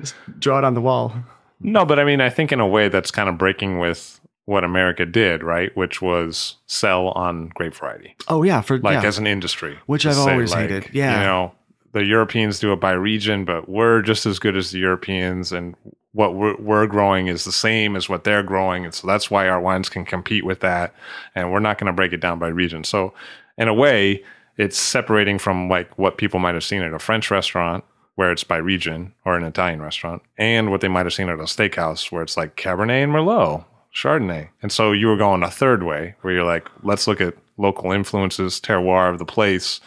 [0.00, 1.14] Just draw it on the wall.
[1.60, 4.64] No, but I mean, I think in a way that's kind of breaking with what
[4.64, 5.74] America did, right?
[5.76, 9.08] Which was sell on grape variety, Oh yeah, for like yeah.
[9.08, 10.90] as an industry, Which I've say, always like, hated.
[10.92, 11.20] Yeah.
[11.20, 11.54] you know,
[11.94, 15.76] the Europeans do it by region, but we're just as good as the Europeans, and
[16.12, 19.48] what we're, we're growing is the same as what they're growing, and so that's why
[19.48, 20.92] our wines can compete with that,
[21.36, 22.82] and we're not going to break it down by region.
[22.82, 23.14] So,
[23.56, 24.24] in a way,
[24.56, 27.84] it's separating from like what people might have seen at a French restaurant
[28.16, 31.38] where it's by region or an Italian restaurant, and what they might have seen at
[31.38, 33.64] a steakhouse where it's like Cabernet and Merlot,
[33.94, 34.48] Chardonnay.
[34.62, 37.92] And so you were going a third way where you're like, let's look at local
[37.92, 39.80] influences, terroir of the place.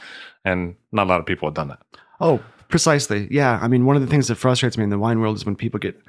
[0.45, 1.79] And not a lot of people have done that.
[2.19, 3.27] Oh, precisely.
[3.31, 3.59] Yeah.
[3.61, 5.55] I mean, one of the things that frustrates me in the wine world is when
[5.55, 5.99] people get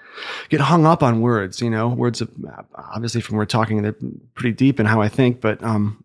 [0.49, 1.61] get hung up on words.
[1.61, 2.21] You know, words.
[2.21, 2.31] Of,
[2.75, 3.97] obviously, from we're talking, they're
[4.35, 5.41] pretty deep in how I think.
[5.41, 6.05] But um,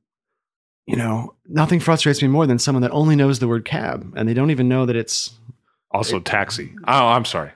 [0.85, 4.27] you know, nothing frustrates me more than someone that only knows the word cab and
[4.27, 5.31] they don't even know that it's.
[5.91, 6.73] Also, taxi.
[6.87, 7.51] Oh, I'm sorry.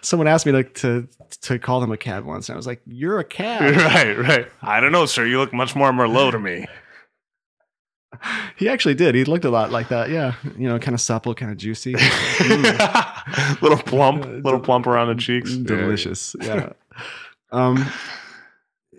[0.00, 1.08] Someone asked me to to,
[1.40, 4.48] to call them a cab once, and I was like, "You're a cab." right, right.
[4.62, 5.26] I don't know, sir.
[5.26, 6.66] You look much more Merlot to me.
[8.56, 9.14] he actually did.
[9.14, 10.10] He looked a lot like that.
[10.10, 11.94] Yeah, you know, kind of supple, kind of juicy.
[13.60, 15.54] little plump, little plump around the cheeks.
[15.54, 15.66] Yeah.
[15.66, 16.36] delicious.
[16.40, 16.72] Yeah.
[17.52, 17.86] um,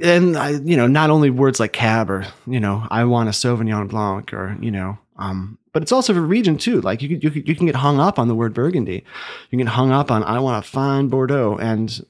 [0.02, 3.32] and I, you know, not only words like cab or you know, I want a
[3.32, 6.82] Sauvignon Blanc or you know, um, but it's also for region too.
[6.82, 8.96] Like you, you, you can get hung up on the word Burgundy.
[8.96, 12.06] You can get hung up on I want a fine Bordeaux, and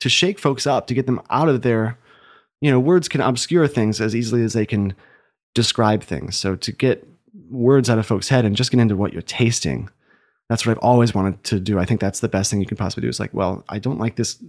[0.00, 1.98] to shake folks up to get them out of their,
[2.60, 4.94] you know, words can obscure things as easily as they can
[5.54, 6.36] describe things.
[6.36, 7.06] So to get
[7.50, 9.88] words out of folks' head and just get into what you're tasting
[10.48, 11.78] that's what I've always wanted to do.
[11.78, 13.08] I think that's the best thing you can possibly do.
[13.08, 14.42] Is like, well, I don't like this.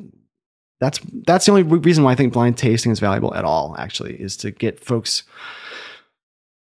[0.80, 3.76] That's that's the only reason why I think blind tasting is valuable at all.
[3.78, 5.24] Actually, is to get folks.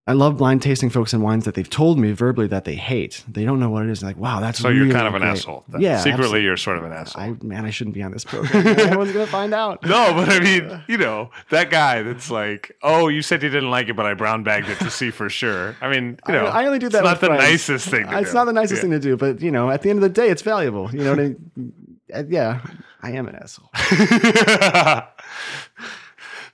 [0.07, 3.25] I love blind tasting folks in wines that they've told me verbally that they hate.
[3.27, 4.03] They don't know what it is.
[4.03, 5.31] Like, wow, that's So you're kind of an great.
[5.31, 5.65] asshole.
[5.69, 5.81] then.
[5.81, 6.43] Yeah, Secretly, absolutely.
[6.43, 7.23] you're sort of an asshole.
[7.23, 8.99] I man, I shouldn't be on this program.
[8.99, 9.83] Was gonna find out.
[9.83, 13.71] No, but I mean, you know, that guy that's like, oh, you said you didn't
[13.71, 15.75] like it, but I brown bagged it to see for sure.
[15.81, 16.99] I mean, you know, I, I only do that.
[16.99, 17.43] it's not the friends.
[17.43, 18.35] nicest thing to It's do.
[18.35, 18.83] not the nicest Yeah.
[18.83, 20.91] thing to do, but you know, at the end of the day, it's valuable.
[20.93, 21.23] You know what I
[21.57, 21.73] mean?
[22.15, 22.61] Uh, Yeah,
[23.03, 23.71] I am an asshole.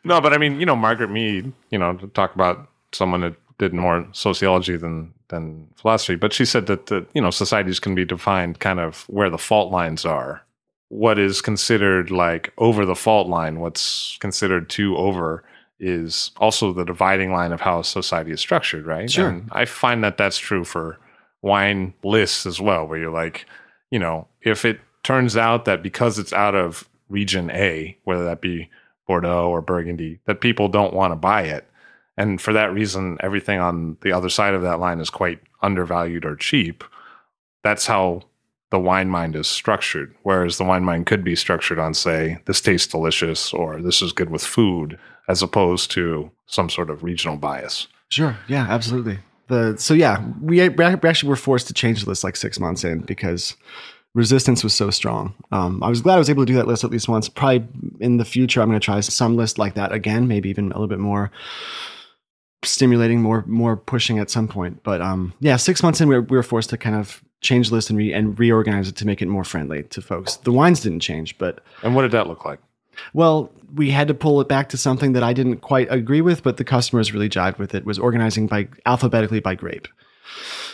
[0.05, 3.35] no, but I mean, you know, Margaret Mead, you know, to talk about someone that
[3.59, 7.95] did more sociology than than philosophy, but she said that the you know societies can
[7.95, 10.43] be defined kind of where the fault lines are.
[10.89, 15.45] What is considered like over the fault line, what's considered too over,
[15.79, 19.11] is also the dividing line of how society is structured, right?
[19.11, 19.29] Sure.
[19.29, 20.99] And I find that that's true for
[21.43, 23.47] wine lists as well, where you're like,
[23.91, 28.41] you know, if it turns out that because it's out of region A, whether that
[28.41, 28.71] be
[29.07, 31.67] Bordeaux or Burgundy, that people don't want to buy it.
[32.21, 36.27] And for that reason, everything on the other side of that line is quite undervalued
[36.27, 36.85] or cheap.
[37.65, 38.25] That's how
[38.71, 40.15] the wine mind is structured.
[40.23, 44.13] Whereas the wine mind could be structured on, say, this tastes delicious or this is
[44.13, 44.99] good with food,
[45.29, 47.89] as opposed to some sort of regional bias.
[48.11, 48.37] Sure.
[48.49, 49.21] Yeah, absolutely.
[49.47, 52.85] The so yeah, we, we actually were forced to change the list like six months
[52.85, 53.57] in because
[54.13, 55.33] resistance was so strong.
[55.53, 57.31] Um, I was glad I was able to do that list at least once.
[57.31, 57.67] Probably
[57.99, 60.75] in the future, I'm going to try some list like that again, maybe even a
[60.75, 61.31] little bit more
[62.63, 64.83] stimulating, more more pushing at some point.
[64.83, 67.69] But um, yeah, six months in, we were, we were forced to kind of change
[67.71, 70.37] the list and re- and reorganize it to make it more friendly to folks.
[70.37, 72.61] The wines didn't change, but And what did that look like?
[73.15, 76.43] well, we had to pull it back to something that I didn't quite agree with,
[76.43, 77.87] but the customers really jived with it.
[77.87, 79.89] Was organizing by alphabetically by grape,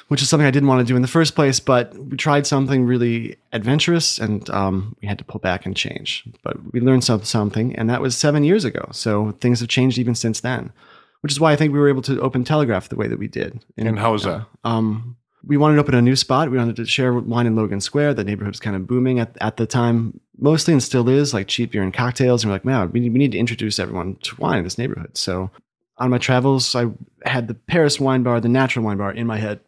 [0.09, 1.61] which is something I didn't want to do in the first place.
[1.61, 6.25] But we tried something really adventurous, and um, we had to pull back and change.
[6.43, 8.89] But we learned some, something, and that was seven years ago.
[8.93, 10.73] So things have changed even since then,
[11.21, 13.29] which is why I think we were able to open Telegraph the way that we
[13.29, 13.65] did.
[13.77, 14.47] And how was that?
[14.65, 16.51] Um, we wanted to open a new spot.
[16.51, 18.15] We wanted to share wine in Logan Square.
[18.15, 21.47] The neighborhood was kind of booming at, at the time, mostly and still is, like
[21.47, 22.43] cheap beer and cocktails.
[22.43, 24.77] And we're like, man, we need, we need to introduce everyone to wine in this
[24.79, 25.17] neighborhood.
[25.17, 25.51] So
[25.99, 26.87] on my travels, I
[27.25, 29.61] had the Paris wine bar, the natural wine bar in my head.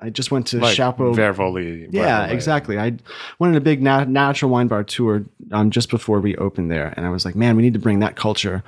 [0.00, 1.12] I just went to Like Chapeau.
[1.14, 1.88] Verre Volé.
[1.90, 2.32] Yeah, Verre Volé.
[2.32, 2.78] exactly.
[2.78, 2.84] I
[3.38, 6.92] went on a big nat- natural wine bar tour um, just before we opened there,
[6.96, 8.62] and I was like, man, we need to bring that culture.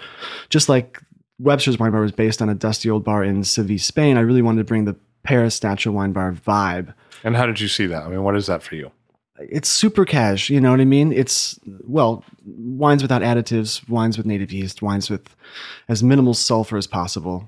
[0.49, 1.03] Just like
[1.39, 4.43] Webster's Wine Bar was based on a dusty old bar in Seville, Spain, I really
[4.43, 6.95] wanted to bring the Paris natural wine bar vibe.
[7.22, 8.05] And how did you see that?
[8.05, 8.91] I mean, what is that for you?
[9.41, 11.12] It's super cash, you know what I mean?
[11.12, 15.36] It's well, wines without additives, wines with native yeast, wines with
[15.89, 17.47] as minimal sulfur as possible.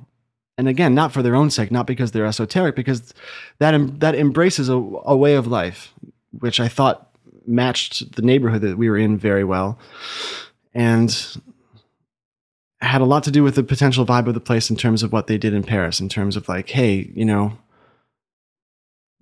[0.57, 3.13] And again, not for their own sake, not because they're esoteric, because
[3.59, 5.93] that em- that embraces a, a way of life,
[6.39, 7.11] which I thought
[7.47, 9.79] matched the neighborhood that we were in very well,
[10.75, 11.41] and
[12.87, 15.13] had a lot to do with the potential vibe of the place in terms of
[15.13, 17.59] what they did in Paris, in terms of like, hey, you know,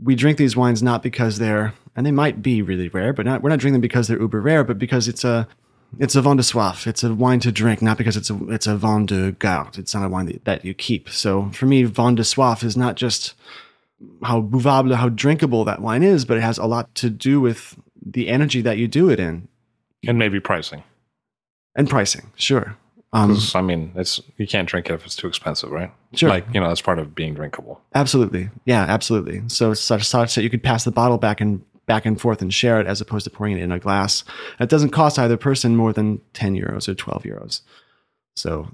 [0.00, 3.42] we drink these wines not because they're and they might be really rare, but not
[3.42, 5.48] we're not drinking them because they're uber rare, but because it's a
[5.98, 6.86] it's a vin de soif.
[6.86, 9.78] It's a wine to drink, not because it's a it's a vin de garde.
[9.78, 11.08] It's not a wine that, that you keep.
[11.08, 13.34] So for me, vin de soif is not just
[14.22, 17.76] how buvable, how drinkable that wine is, but it has a lot to do with
[18.00, 19.48] the energy that you do it in
[20.06, 20.84] And maybe pricing.
[21.74, 22.30] and pricing.
[22.36, 22.76] Sure.
[23.12, 25.90] Um, I mean, it's you can't drink it if it's too expensive, right?
[26.14, 26.28] Sure.
[26.28, 27.80] Like you know, that's part of being drinkable.
[27.94, 28.50] Absolutely.
[28.66, 29.42] Yeah, absolutely.
[29.48, 32.52] So such, such that you could pass the bottle back and back and forth and
[32.52, 34.22] share it as opposed to pouring it in a glass.
[34.60, 37.62] It doesn't cost either person more than 10 euros or 12 euros.
[38.36, 38.68] So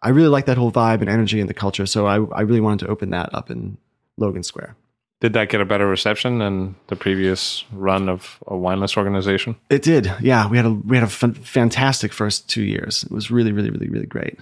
[0.00, 1.86] I really like that whole vibe and energy and the culture.
[1.86, 3.78] So I, I really wanted to open that up in
[4.16, 4.76] Logan Square.
[5.22, 9.54] Did that get a better reception than the previous run of a wineless organization?
[9.70, 10.12] It did.
[10.20, 13.04] Yeah, we had a we had a fantastic first 2 years.
[13.04, 14.40] It was really really really really great.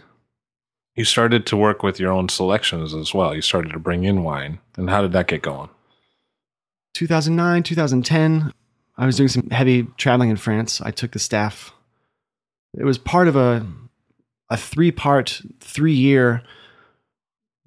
[0.97, 3.35] You started to work with your own selections as well.
[3.35, 4.59] You started to bring in wine.
[4.79, 5.69] And how did that get going?
[6.95, 8.51] 2009, 2010,
[8.97, 10.81] I was doing some heavy traveling in France.
[10.81, 11.75] I took the staff.
[12.73, 13.67] It was part of a
[14.49, 16.43] a three part, three year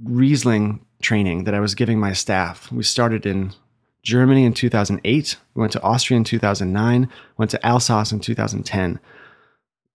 [0.03, 2.71] Riesling training that I was giving my staff.
[2.71, 3.53] We started in
[4.01, 5.37] Germany in 2008.
[5.53, 7.09] We went to Austria in 2009.
[7.37, 8.99] Went to Alsace in 2010.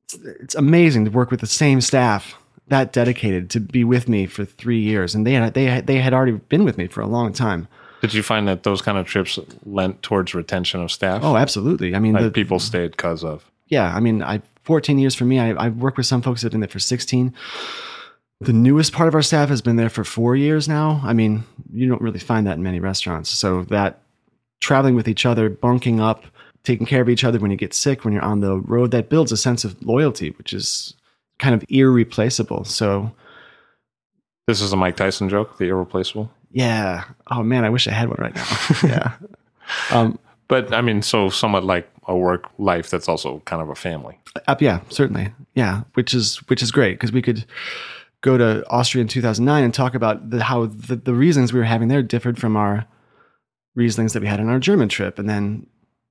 [0.05, 2.37] It's, it's amazing to work with the same staff
[2.69, 6.01] that dedicated to be with me for three years, and they had they had, they
[6.01, 7.67] had already been with me for a long time.
[8.01, 11.23] Did you find that those kind of trips lent towards retention of staff?
[11.25, 11.97] Oh, absolutely.
[11.97, 13.51] I mean, like the, people stayed because of.
[13.67, 15.41] yeah, I mean, I 14 years for me.
[15.41, 17.35] I, I've worked with some folks that have been there for 16.
[18.41, 21.01] The newest part of our staff has been there for four years now.
[21.05, 23.31] I mean, you don't really find that in many restaurants.
[23.31, 24.01] So that
[24.61, 26.25] traveling with each other, bunking up,
[26.63, 29.09] taking care of each other when you get sick, when you're on the road, that
[29.09, 30.95] builds a sense of loyalty, which is
[31.41, 32.65] kind of irreplaceable.
[32.65, 33.11] So
[34.47, 36.31] This is a Mike Tyson joke, the irreplaceable.
[36.53, 37.05] yeah.
[37.31, 38.47] Oh man, I wish I had one right now.
[38.85, 39.13] yeah.
[39.91, 40.17] Um,
[40.47, 44.17] But I mean, so somewhat like a work life that's also kind of a family.
[44.47, 45.33] Uh, yeah, certainly.
[45.55, 47.45] Yeah, which is which is great because we could
[48.21, 51.65] go to Austria in 2009 and talk about the, how the, the reasons we were
[51.65, 52.87] having there differed from our
[53.77, 55.67] Rieslings that we had on our German trip, and then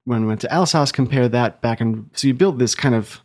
[0.05, 3.19] when we went to Alsace, compare that back and so you build this kind of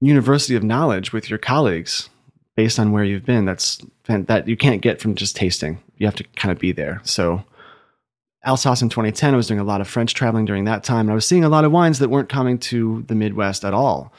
[0.00, 2.08] university of knowledge with your colleagues
[2.54, 3.44] based on where you've been.
[3.44, 5.82] That's that you can't get from just tasting.
[5.96, 7.00] You have to kind of be there.
[7.04, 7.44] So.
[8.46, 11.06] Alsace in 2010, I was doing a lot of French traveling during that time.
[11.06, 13.72] And I was seeing a lot of wines that weren't coming to the Midwest at
[13.72, 14.12] all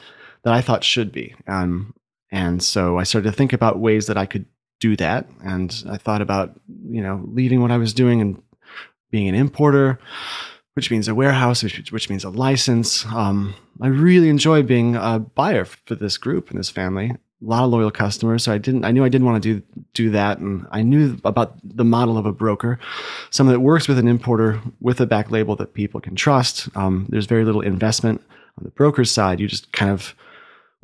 [0.44, 1.36] that I thought should be.
[1.46, 1.94] Um,
[2.36, 4.46] and so I started to think about ways that I could
[4.82, 5.26] do that.
[5.42, 6.52] And I thought about,
[6.90, 8.44] you know, leaving what I was doing and
[9.10, 10.00] being an importer,
[10.74, 13.06] which means a warehouse, which, which means a license.
[13.06, 17.12] Um, I really enjoy being a buyer for this group and this family.
[17.12, 18.44] A lot of loyal customers.
[18.44, 20.38] So I didn't, I knew I didn't want to do, do that.
[20.40, 22.80] And I knew about the model of a broker,
[23.30, 26.68] someone that works with an importer with a back label that people can trust.
[26.76, 28.22] Um, there's very little investment
[28.58, 29.40] on the broker's side.
[29.40, 30.16] You just kind of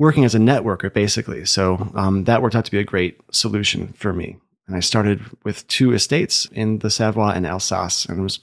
[0.02, 1.44] working as a networker, basically.
[1.44, 4.36] So um, that worked out to be a great solution for me.
[4.66, 8.40] And I started with two estates in the Savoie and Alsace and was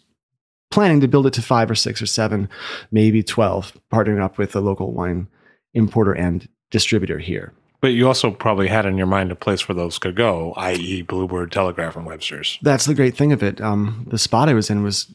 [0.72, 2.48] planning to build it to five or six or seven,
[2.92, 5.28] maybe 12, partnering up with a local wine
[5.74, 7.52] importer and distributor here.
[7.82, 11.02] But you also probably had in your mind a place where those could go, i.e.,
[11.02, 12.58] Bluebird, Telegraph, and Webster's.
[12.62, 13.60] That's the great thing of it.
[13.60, 15.14] Um, the spot I was in was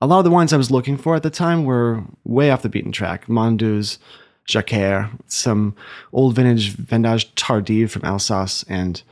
[0.00, 2.62] a lot of the wines I was looking for at the time were way off
[2.62, 3.28] the beaten track.
[3.28, 3.98] Mondeuse,
[4.48, 5.74] Jacquère, some
[6.12, 9.02] old vintage Vendange Tardive from Alsace, and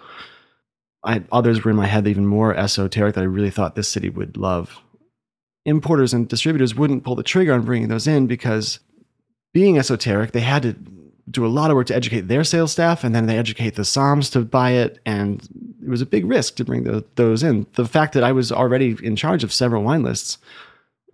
[1.05, 4.09] I, others were in my head even more esoteric that I really thought this city
[4.09, 4.79] would love.
[5.65, 8.81] Importers and distributors wouldn't pull the trigger on bringing those in because
[9.53, 10.77] being esoteric, they had to
[11.31, 13.83] do a lot of work to educate their sales staff, and then they educate the
[13.83, 15.49] Soms to buy it, and
[15.83, 17.67] it was a big risk to bring the, those in.
[17.75, 20.39] The fact that I was already in charge of several wine lists,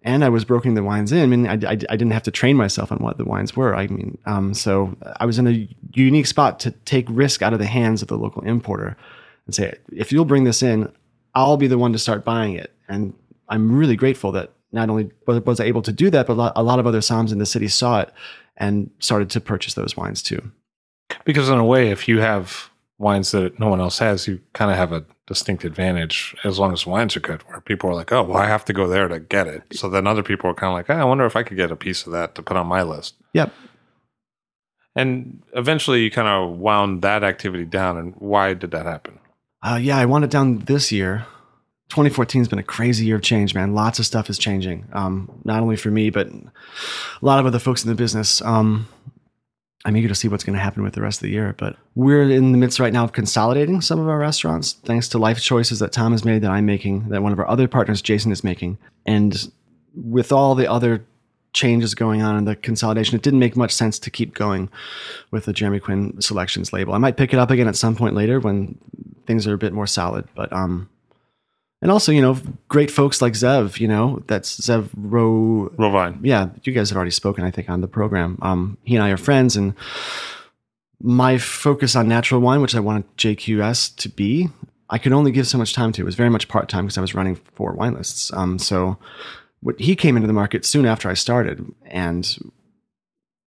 [0.08, 1.22] and I was brokering the wines in.
[1.22, 3.76] I mean, I, I, I didn't have to train myself on what the wines were.
[3.76, 7.58] I mean, um, so I was in a unique spot to take risk out of
[7.58, 8.96] the hands of the local importer
[9.44, 10.90] and say, if you'll bring this in,
[11.34, 12.74] I'll be the one to start buying it.
[12.88, 13.12] And
[13.50, 16.78] I'm really grateful that not only was I able to do that, but a lot,
[16.78, 18.10] of other Soms in the city saw it
[18.56, 20.40] and started to purchase those wines too.
[21.26, 24.70] Because in a way, if you have wines that no one else has, you kind
[24.70, 28.12] of have a distinct advantage as long as wines are good, where people are like,
[28.12, 29.62] oh, well, I have to go there to get it.
[29.72, 31.70] So then other people are kind of like, oh, I wonder if I could get
[31.70, 33.14] a piece of that to put on my list.
[33.34, 33.52] Yep.
[34.96, 37.98] And eventually you kind of wound that activity down.
[37.98, 39.20] And why did that happen?
[39.62, 41.26] Uh, yeah, I wound it down this year.
[41.90, 43.74] 2014 has been a crazy year of change, man.
[43.74, 44.86] Lots of stuff is changing.
[44.92, 46.42] Um, not only for me, but a
[47.22, 48.42] lot of other folks in the business.
[48.42, 48.88] Um,
[49.84, 51.54] I'm eager to see what's going to happen with the rest of the year.
[51.56, 55.18] But we're in the midst right now of consolidating some of our restaurants, thanks to
[55.18, 58.02] life choices that Tom has made, that I'm making, that one of our other partners,
[58.02, 58.78] Jason, is making.
[59.06, 59.50] And
[59.94, 61.06] with all the other
[61.52, 64.68] changes going on in the consolidation, it didn't make much sense to keep going
[65.30, 66.94] with the Jeremy Quinn selections label.
[66.94, 68.76] I might pick it up again at some point later when
[69.26, 70.28] things are a bit more solid.
[70.34, 70.88] But um,
[71.80, 72.36] and also, you know,
[72.68, 75.72] great folks like Zev, you know, that's Zev Ro.
[75.78, 76.18] Rovine.
[76.22, 78.38] Yeah, you guys have already spoken, I think, on the program.
[78.42, 79.74] Um, he and I are friends, and
[81.00, 84.48] my focus on natural wine, which I wanted JQS to be,
[84.90, 86.02] I could only give so much time to.
[86.02, 88.32] It was very much part time because I was running four wine lists.
[88.32, 88.98] Um, so
[89.60, 92.52] what, he came into the market soon after I started, and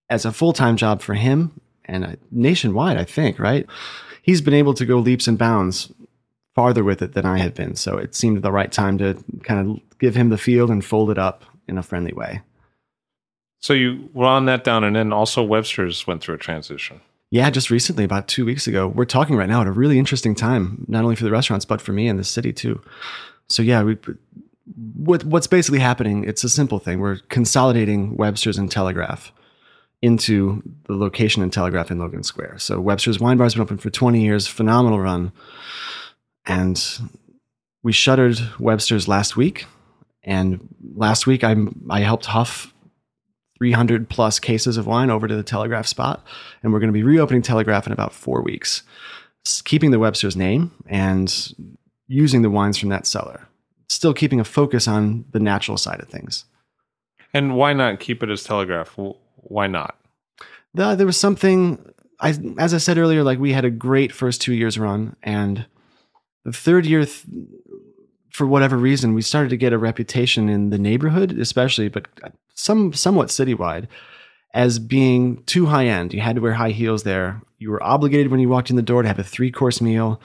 [0.09, 3.65] as a full time job for him and uh, nationwide, I think, right?
[4.21, 5.91] He's been able to go leaps and bounds
[6.55, 7.75] farther with it than I had been.
[7.75, 11.09] So it seemed the right time to kind of give him the field and fold
[11.09, 12.41] it up in a friendly way.
[13.59, 16.99] So you wound that down, and then also Webster's went through a transition.
[17.29, 18.87] Yeah, just recently, about two weeks ago.
[18.87, 21.79] We're talking right now at a really interesting time, not only for the restaurants but
[21.79, 22.81] for me and the city too.
[23.47, 23.97] So yeah, we
[24.95, 26.23] what what's basically happening?
[26.23, 26.99] It's a simple thing.
[26.99, 29.31] We're consolidating Webster's and Telegraph
[30.01, 32.57] into the location in Telegraph in Logan Square.
[32.57, 35.31] So Webster's Wine Bar has been open for 20 years, phenomenal run.
[36.45, 36.83] And
[37.83, 39.65] we shuttered Webster's last week.
[40.23, 41.55] And last week I
[41.89, 42.73] I helped huff
[43.61, 46.25] 300 plus cases of wine over to the Telegraph spot.
[46.63, 48.81] And we're going to be reopening Telegraph in about four weeks,
[49.65, 51.53] keeping the Webster's name and
[52.07, 53.47] using the wines from that cellar.
[53.87, 56.45] Still keeping a focus on the natural side of things.
[57.35, 58.97] And why not keep it as Telegraph?
[59.35, 59.95] Why not?
[60.73, 64.41] The, there was something, I, as I said earlier, like we had a great first
[64.41, 65.15] two years run.
[65.21, 65.67] And
[66.43, 67.25] the third year, th-
[68.31, 72.07] for whatever reason, we started to get a reputation in the neighborhood, especially, but
[72.53, 73.87] some somewhat citywide,
[74.53, 76.13] as being too high end.
[76.13, 77.41] You had to wear high heels there.
[77.59, 80.21] You were obligated when you walked in the door to have a three course meal.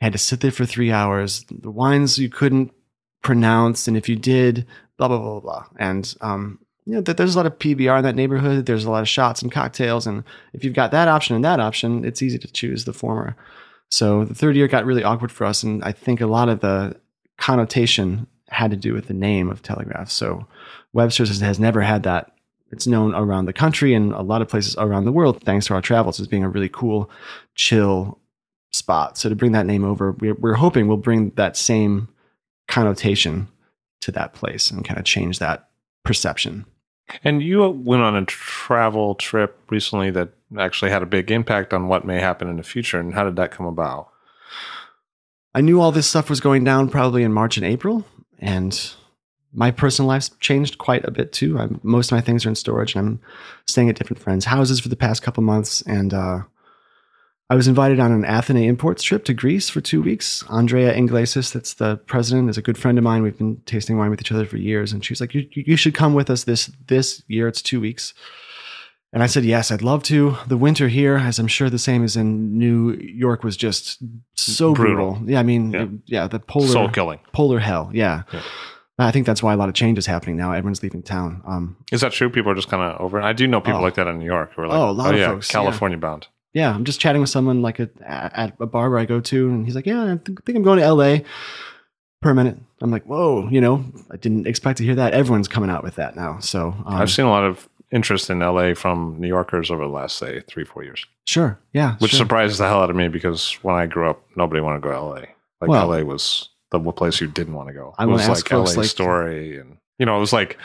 [0.00, 1.44] You had to sit there for three hours.
[1.50, 2.72] The wines you couldn't
[3.22, 4.66] pronounce, and if you did,
[4.96, 5.66] blah blah blah blah.
[5.78, 8.66] And um, you know, there's a lot of PBR in that neighborhood.
[8.66, 11.60] There's a lot of shots and cocktails, and if you've got that option and that
[11.60, 13.36] option, it's easy to choose the former.
[13.90, 16.60] So the third year got really awkward for us, and I think a lot of
[16.60, 16.96] the
[17.38, 20.10] connotation had to do with the name of Telegraph.
[20.10, 20.46] So
[20.92, 22.32] Webster's has never had that.
[22.72, 25.74] It's known around the country and a lot of places around the world, thanks to
[25.74, 27.10] our travels, as being a really cool,
[27.54, 28.18] chill
[28.70, 29.18] spot.
[29.18, 32.08] So to bring that name over, we're, we're hoping we'll bring that same
[32.68, 33.48] connotation
[34.02, 35.68] to that place and kind of change that
[36.04, 36.64] perception.
[37.24, 41.88] And you went on a travel trip recently that actually had a big impact on
[41.88, 42.98] what may happen in the future.
[42.98, 44.08] And how did that come about?
[45.54, 48.04] I knew all this stuff was going down probably in March and April,
[48.38, 48.92] and
[49.52, 51.58] my personal life's changed quite a bit too.
[51.58, 53.20] I'm, most of my things are in storage, and I'm
[53.66, 55.82] staying at different friends' houses for the past couple months.
[55.82, 56.42] And uh,
[57.50, 60.44] I was invited on an Athenae Imports trip to Greece for two weeks.
[60.48, 63.24] Andrea Inglesis, that's the president, is a good friend of mine.
[63.24, 65.92] We've been tasting wine with each other for years, and she's like, "You, you should
[65.92, 67.48] come with us this this year.
[67.48, 68.14] It's two weeks."
[69.12, 70.36] And I said, yes, I'd love to.
[70.46, 73.98] The winter here, as I'm sure the same as in New York, was just
[74.36, 75.14] so brutal.
[75.14, 75.30] brutal.
[75.30, 75.86] Yeah, I mean, yeah.
[76.06, 77.90] Yeah, the polar soul killing, polar hell.
[77.92, 78.22] Yeah.
[78.32, 78.42] yeah.
[79.00, 80.52] I think that's why a lot of change is happening now.
[80.52, 81.42] Everyone's leaving town.
[81.44, 82.30] Um, is that true?
[82.30, 83.20] People are just kind of over.
[83.20, 84.92] I do know people oh, like that in New York who are like, oh, a
[84.92, 86.28] lot oh, of yeah, folks, California bound.
[86.52, 89.48] Yeah, I'm just chatting with someone like a, at a bar where I go to,
[89.48, 91.24] and he's like, "Yeah, I think think I'm going to L.A.
[92.22, 95.12] per minute." I'm like, "Whoa!" You know, I didn't expect to hear that.
[95.12, 96.38] Everyone's coming out with that now.
[96.40, 99.92] So um, I've seen a lot of interest in LA from New Yorkers over the
[99.92, 102.18] last say three four years, sure, yeah, which sure.
[102.18, 104.92] surprises the hell out of me because when I grew up, nobody wanted to go
[104.92, 105.24] to LA.
[105.60, 107.94] Like Well- LA was the place you didn't want to go.
[107.98, 110.58] I it was like LA like- Story, and you know, it was like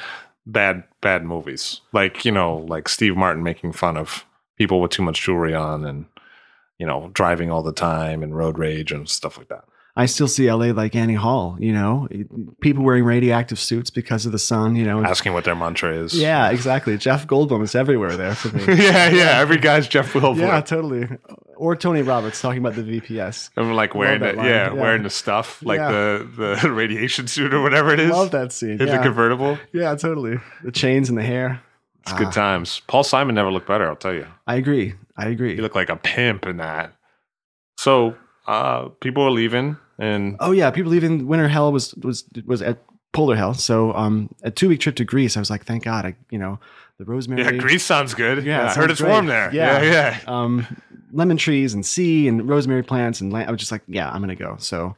[0.47, 4.25] bad bad movies, like you know, like Steve Martin making fun of
[4.57, 6.05] people with too much jewelry on and
[6.77, 9.63] you know driving all the time and road rage and stuff like that.
[9.97, 11.55] I still see LA like Annie Hall.
[11.57, 12.09] You know,
[12.59, 14.75] people wearing radioactive suits because of the sun.
[14.75, 16.13] You know, Asking what their mantra is.
[16.13, 16.97] yeah, exactly.
[16.97, 18.65] Jeff Goldblum is everywhere there for me.
[18.83, 19.39] yeah, yeah.
[19.39, 20.39] Every guy's Jeff Goldblum.
[20.39, 21.07] yeah, totally.
[21.55, 23.51] Or Tony Roberts talking about the VPS.
[23.55, 24.73] I'm like wearing the yeah, yeah.
[24.73, 25.89] wearing the stuff like Yeah.
[25.91, 28.11] the the radiation suit or whatever it is.
[28.11, 28.71] Love that scene.
[28.81, 29.57] In the convertible.
[29.71, 30.39] yeah, totally.
[30.65, 31.61] The chains and the hair.
[32.05, 32.17] It's Ah.
[32.17, 32.81] good times.
[32.87, 34.27] Paul Simon never looked better, I'll tell you.
[34.47, 34.93] I agree.
[35.17, 35.55] I agree.
[35.55, 36.93] He looked like a pimp in that.
[37.77, 38.15] So
[38.47, 42.77] uh people are leaving and Oh yeah, people leaving Winter Hell was was was at
[43.13, 43.53] Polar Hell.
[43.53, 45.37] So um, a two week trip to Greece.
[45.37, 46.05] I was like, thank God.
[46.05, 46.59] I you know
[46.99, 47.43] the rosemary.
[47.43, 48.43] yeah, Greece sounds good.
[48.45, 49.09] Yeah, it I heard it's great.
[49.11, 49.53] warm there.
[49.53, 49.81] Yeah.
[49.81, 50.19] Yeah, yeah.
[50.27, 50.67] um,
[51.11, 53.47] lemon trees and sea and rosemary plants and land.
[53.47, 54.57] I was just like, yeah, I'm gonna go.
[54.59, 54.95] So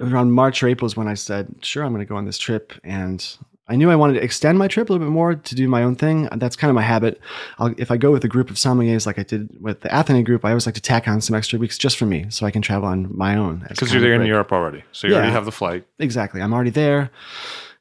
[0.00, 2.72] around March or April is when I said, sure, I'm gonna go on this trip.
[2.82, 3.24] And
[3.68, 5.82] I knew I wanted to extend my trip a little bit more to do my
[5.84, 6.28] own thing.
[6.36, 7.20] That's kind of my habit.
[7.58, 10.24] I'll, if I go with a group of sommeliers like I did with the Athene
[10.24, 12.50] group, I always like to tack on some extra weeks just for me, so I
[12.50, 13.64] can travel on my own.
[13.68, 14.26] Because you're there in.
[14.26, 14.82] Europe already.
[14.92, 15.18] So you Yeah.
[15.20, 15.86] already have the flight.
[15.98, 16.42] exactly.
[16.42, 17.10] I'm already there.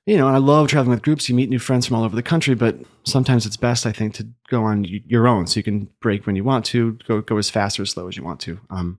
[0.06, 1.30] You know, and I love traveling with groups.
[1.30, 4.16] You meet new friends from all over the country, but sometimes it's best, I think,
[4.16, 7.22] to go on y- your own, so you can break when you want to, go
[7.22, 8.60] go as fast or as slow as you want to.
[8.72, 8.98] Um,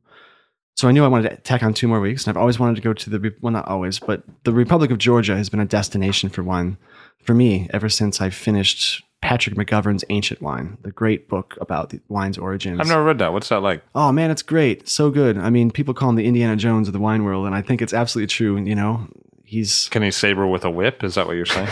[0.74, 2.76] so I knew I wanted to tack on two more weeks, and I've always wanted
[2.76, 5.66] to go to the well, not always, but the Republic of Georgia has been a
[5.66, 6.76] destination for wine
[7.22, 12.00] for me ever since I finished Patrick McGovern's Ancient Wine, the great book about the
[12.08, 12.80] wine's origins.
[12.80, 13.32] I've never read that.
[13.32, 13.82] What's that like?
[13.94, 14.88] Oh man, it's great.
[14.88, 15.38] So good.
[15.38, 17.80] I mean, people call him the Indiana Jones of the wine world, and I think
[17.80, 18.58] it's absolutely true.
[18.58, 19.08] You know,
[19.44, 21.04] he's Can he saber with a whip?
[21.04, 21.68] Is that what you're saying?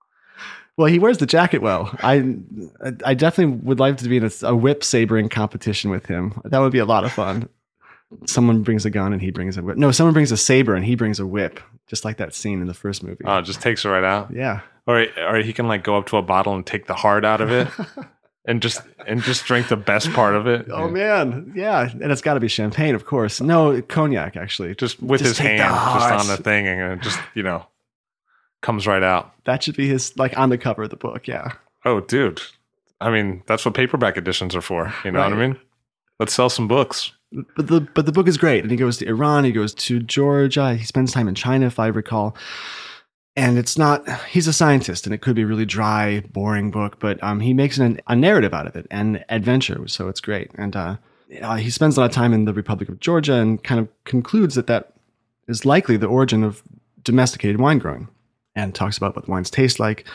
[0.76, 1.90] well, he wears the jacket well.
[2.02, 2.36] I
[3.04, 6.40] I definitely would like to be in a, a whip sabering competition with him.
[6.44, 7.48] That would be a lot of fun.
[8.14, 8.26] Mm-hmm.
[8.26, 9.76] Someone brings a gun and he brings a whip.
[9.76, 12.66] No, someone brings a saber and he brings a whip, just like that scene in
[12.68, 13.24] the first movie.
[13.24, 14.30] oh, just takes it right out.
[14.32, 14.60] yeah.
[14.86, 17.40] Or or he can like go up to a bottle and take the heart out
[17.40, 17.66] of it
[18.46, 20.68] and just and just drink the best part of it.
[20.70, 23.40] Oh man, yeah, and it's got to be champagne, of course.
[23.40, 24.76] No, cognac actually.
[24.76, 27.66] Just with Just his hand, just on the thing, and it just you know
[28.62, 29.32] comes right out.
[29.44, 31.26] That should be his like on the cover of the book.
[31.26, 31.54] Yeah.
[31.84, 32.40] Oh, dude.
[33.00, 34.94] I mean, that's what paperback editions are for.
[35.04, 35.58] You know what I mean?
[36.20, 37.10] Let's sell some books.
[37.32, 38.62] But the but the book is great.
[38.62, 41.78] And he goes to iran he goes to georgia he spends time in china if
[41.78, 42.36] i recall.
[43.34, 46.98] And it's not he's a scientist and it could be a really dry boring book
[47.00, 50.50] but um, he makes an, a narrative out of it and adventure so it's great.
[50.54, 50.96] And uh,
[51.42, 53.88] uh, he spends a lot of time in the republic of georgia and kind of
[54.04, 54.94] concludes that that
[55.48, 56.62] is likely the origin of
[57.02, 58.08] domesticated wine growing
[58.54, 60.06] and talks about what the wines taste like.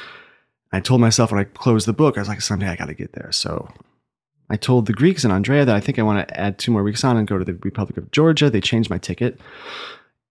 [0.74, 2.93] I told myself when i closed the book i was like someday i got to
[2.93, 3.32] get there.
[3.32, 3.70] So
[4.51, 6.83] I told the Greeks and Andrea that I think I want to add two more
[6.83, 8.49] weeks on and go to the Republic of Georgia.
[8.49, 9.39] They changed my ticket.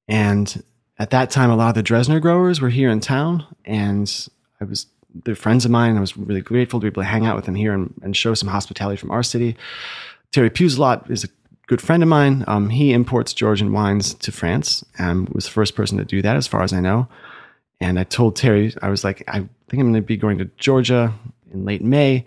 [0.08, 0.62] And
[0.98, 3.46] at that time, a lot of the Dressner growers were here in town.
[3.64, 4.28] And
[4.60, 4.86] I was,
[5.24, 5.96] they're friends of mine.
[5.96, 8.14] I was really grateful to be able to hang out with them here and, and
[8.14, 9.56] show some hospitality from our city.
[10.32, 11.28] Terry Puzelat is a
[11.66, 12.44] good friend of mine.
[12.46, 16.36] Um, he imports Georgian wines to France and was the first person to do that,
[16.36, 17.08] as far as I know.
[17.80, 20.50] And I told Terry, I was like, I think I'm going to be going to
[20.58, 21.14] Georgia
[21.54, 22.26] in late May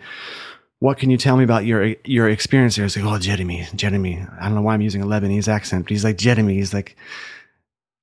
[0.84, 2.84] what can you tell me about your your experience here?
[2.84, 4.21] He's like, oh, Jeremy, Jeremy.
[4.38, 6.55] I don't know why I'm using a Lebanese accent, but he's like, Jeremy.
[6.55, 6.97] He's like,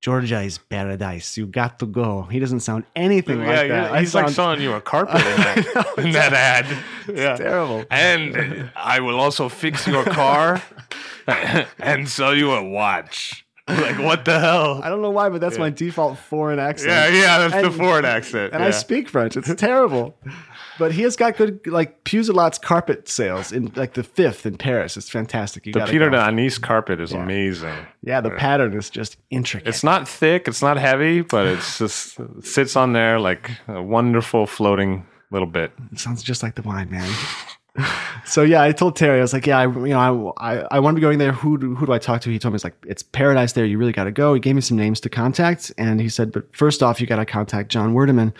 [0.00, 1.36] Georgia is paradise.
[1.36, 2.22] You got to go.
[2.22, 3.92] He doesn't sound anything like that.
[3.92, 5.56] I he's like sound- selling you a carpet in that,
[5.98, 6.66] know, in that ad.
[7.08, 7.84] It's terrible.
[7.90, 10.62] And I will also fix your car
[11.78, 13.44] and sell you a watch.
[13.68, 14.80] Like what the hell?
[14.82, 16.90] I don't know why, but that's my default foreign accent.
[16.90, 18.54] Yeah, yeah, that's the foreign accent.
[18.54, 18.68] And yeah.
[18.68, 19.36] I speak French.
[19.36, 20.16] It's terrible.
[20.80, 24.96] But he has got good, like Puzelat's carpet sales in like the fifth in Paris.
[24.96, 25.66] It's fantastic.
[25.66, 27.22] You the Peter de Anise carpet is Yeah.
[27.22, 27.76] amazing.
[28.02, 29.68] Yeah, the pattern is just intricate.
[29.68, 33.82] It's not thick, it's not heavy, but it's just it sits on there like a
[33.82, 35.70] wonderful floating little bit.
[35.92, 37.08] It sounds just like the wine, man.
[38.24, 40.78] so yeah, I told Terry, I was like, yeah, I, you know, I, I, I
[40.80, 41.32] want to be going there.
[41.32, 42.30] Who do, who do I talk to?
[42.30, 43.64] He told me it's like it's paradise there.
[43.64, 44.34] You really got to go.
[44.34, 47.16] He gave me some names to contact, and he said, but first off, you got
[47.16, 48.32] to contact John Wurdeman.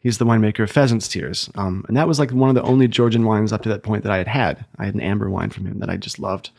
[0.00, 2.88] He's the winemaker of Pheasant's Tears, um, and that was like one of the only
[2.88, 4.64] Georgian wines up to that point that I had had.
[4.78, 6.50] I had an amber wine from him that I just loved.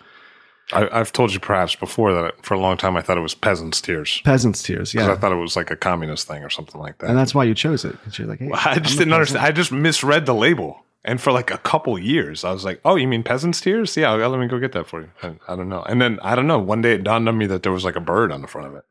[0.71, 3.33] I, I've told you perhaps before that for a long time I thought it was
[3.33, 4.21] peasants' tears.
[4.23, 6.99] Peasant's Tears, Because yeah, I thought it was like a communist thing or something like
[6.99, 7.09] that.
[7.09, 9.13] and that's why you chose it because you're like, hey, I I'm just didn't peasant.
[9.13, 9.45] understand.
[9.47, 10.85] I just misread the label.
[11.05, 13.95] And for like a couple years, I was like, "Oh, you mean peasants' tears?
[13.95, 15.81] Yeah, let me go get that for you." I, I don't know.
[15.83, 16.59] And then I don't know.
[16.59, 18.67] One day it dawned on me that there was like a bird on the front
[18.67, 18.83] of it,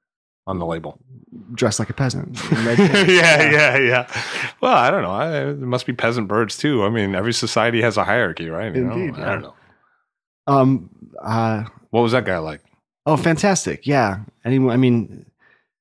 [0.47, 0.99] on the label.
[1.53, 2.39] Dressed like a peasant.
[2.53, 4.23] yeah, yeah, yeah.
[4.63, 5.11] Well, I don't know.
[5.11, 6.83] I, there must be peasant birds too.
[6.83, 8.75] I mean, every society has a hierarchy, right?
[8.75, 8.93] You know?
[8.95, 9.55] Indeed, I don't know.
[10.47, 10.91] Um.
[11.23, 11.65] Uh.
[11.91, 12.63] What was that guy like?
[13.05, 13.87] Oh, fantastic.
[13.87, 14.21] Yeah.
[14.47, 14.73] Anyone.
[14.73, 15.27] I mean,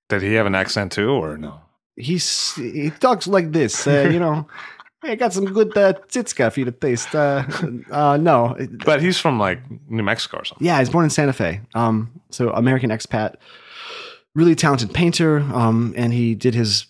[0.10, 1.62] Did he have an accent too, or no?
[1.98, 3.88] he's he talks like this.
[3.88, 4.48] Uh, you know.
[5.04, 7.14] Hey, I got some good uh, Tsitska for you to taste.
[7.14, 7.44] Uh,
[7.92, 10.66] uh, no, But he's from like New Mexico or something.
[10.66, 11.62] Yeah, he's born in Santa Fe.
[11.76, 13.36] Um, so American expat,
[14.34, 15.40] really talented painter.
[15.54, 16.88] Um, and he did his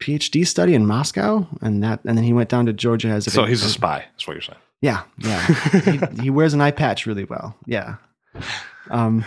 [0.00, 3.30] PhD study in Moscow, and that, and then he went down to Georgia as a.
[3.30, 4.04] So he's a spy.
[4.12, 4.58] That's what you're saying.
[4.80, 5.44] yeah, yeah.
[6.14, 7.56] he, he wears an eye patch really well.
[7.66, 7.96] Yeah.
[8.90, 9.24] Um,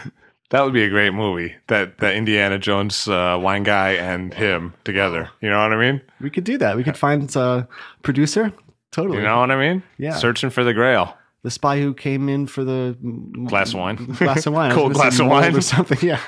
[0.52, 1.56] That would be a great movie.
[1.68, 5.30] That that Indiana Jones uh, wine guy and him together.
[5.42, 6.02] You know what I mean?
[6.22, 6.76] we could do that.
[6.78, 7.68] We could find a
[8.04, 8.52] producer.
[8.92, 9.18] Totally.
[9.20, 9.82] You know what I mean?
[9.98, 10.16] Yeah.
[10.16, 11.18] Searching for the Grail.
[11.44, 12.98] the spy who came in for the
[13.48, 13.96] Glass of wine.
[14.20, 15.56] glass of wine, Cold glass of wine.
[15.56, 15.98] or something.
[16.02, 16.20] Yeah.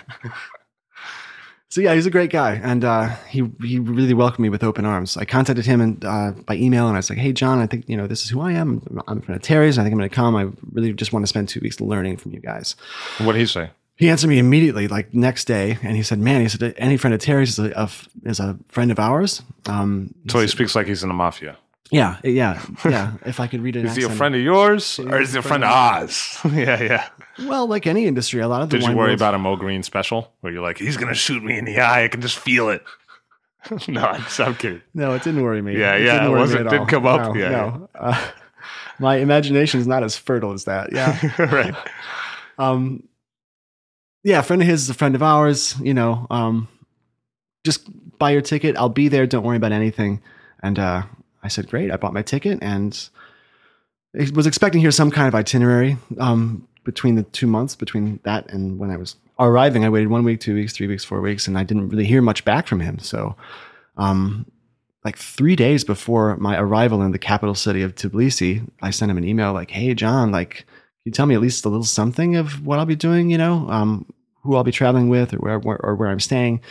[1.69, 4.85] So yeah, he's a great guy, and uh, he he really welcomed me with open
[4.85, 5.17] arms.
[5.17, 7.89] I contacted him and uh, by email, and I was like, "Hey, John, I think
[7.89, 9.01] you know this is who I am.
[9.07, 9.79] I'm from Terry's.
[9.79, 10.35] I think I'm going to come.
[10.35, 12.75] I really just want to spend two weeks learning from you guys."
[13.17, 13.71] What did he say?
[13.95, 17.13] He answered me immediately, like next day, and he said, "Man, he said any friend
[17.13, 17.89] of Terry's is a, a
[18.29, 21.57] is a friend of ours." Um, So he speaks like he's in the mafia.
[21.91, 23.13] yeah, yeah, yeah.
[23.25, 25.41] If I could read it, Is he a friend of yours or is he a
[25.43, 26.37] friend of ours?
[26.51, 27.07] yeah, yeah.
[27.47, 29.83] Well, like any industry, a lot of the Did you worry about a Mo Green
[29.83, 32.05] special where you're like, he's gonna shoot me in the eye?
[32.05, 32.83] I can just feel it.
[33.87, 34.81] no, I'm, I'm kidding.
[34.95, 35.77] No, it didn't worry me.
[35.77, 37.33] Yeah, It yeah, didn't it wasn't- didn't come up.
[37.33, 37.89] No, Yeah, no.
[37.95, 38.27] Uh,
[38.99, 40.91] my imagination is not as fertile as that.
[40.91, 41.15] Yeah.
[41.37, 41.75] right.
[42.57, 43.03] Um,
[44.23, 45.75] yeah, a friend of his is a friend of ours.
[45.81, 46.67] You know, um,
[47.63, 48.77] just buy your ticket.
[48.77, 49.27] I'll be there.
[49.27, 50.21] Don't worry about anything.
[50.61, 51.03] And uh,
[51.43, 51.91] I said, great.
[51.91, 53.09] I bought my ticket and
[54.17, 58.49] I was expecting here some kind of itinerary um, between the two months, between that
[58.51, 59.83] and when I was arriving.
[59.83, 62.21] I waited one week, two weeks, three weeks, four weeks, and I didn't really hear
[62.21, 62.99] much back from him.
[62.99, 63.35] So,
[63.97, 64.45] um,
[65.03, 69.17] like three days before my arrival in the capital city of Tbilisi, I sent him
[69.17, 70.65] an email like, "Hey, John, like,
[71.05, 73.29] you tell me at least a little something of what I'll be doing?
[73.29, 74.05] You know, um,
[74.43, 76.61] who I'll be traveling with, or where, where or where I'm staying."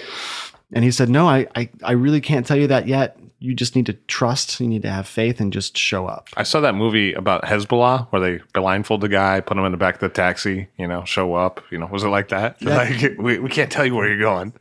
[0.73, 3.19] And he said, "No, I, I, I really can't tell you that yet.
[3.41, 4.61] You just need to trust.
[4.61, 8.07] You need to have faith and just show up." I saw that movie about Hezbollah
[8.09, 11.05] where they blindfold the guy, put him in the back of the taxi, you know,
[11.05, 11.63] show up.
[11.71, 12.63] You know, was it like that?
[12.63, 14.55] Like, we, we can't tell you where you're going.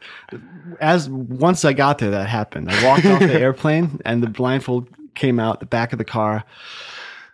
[0.82, 2.70] as once I got there, that happened.
[2.70, 6.44] I walked off the airplane, and the blindfold came out the back of the car.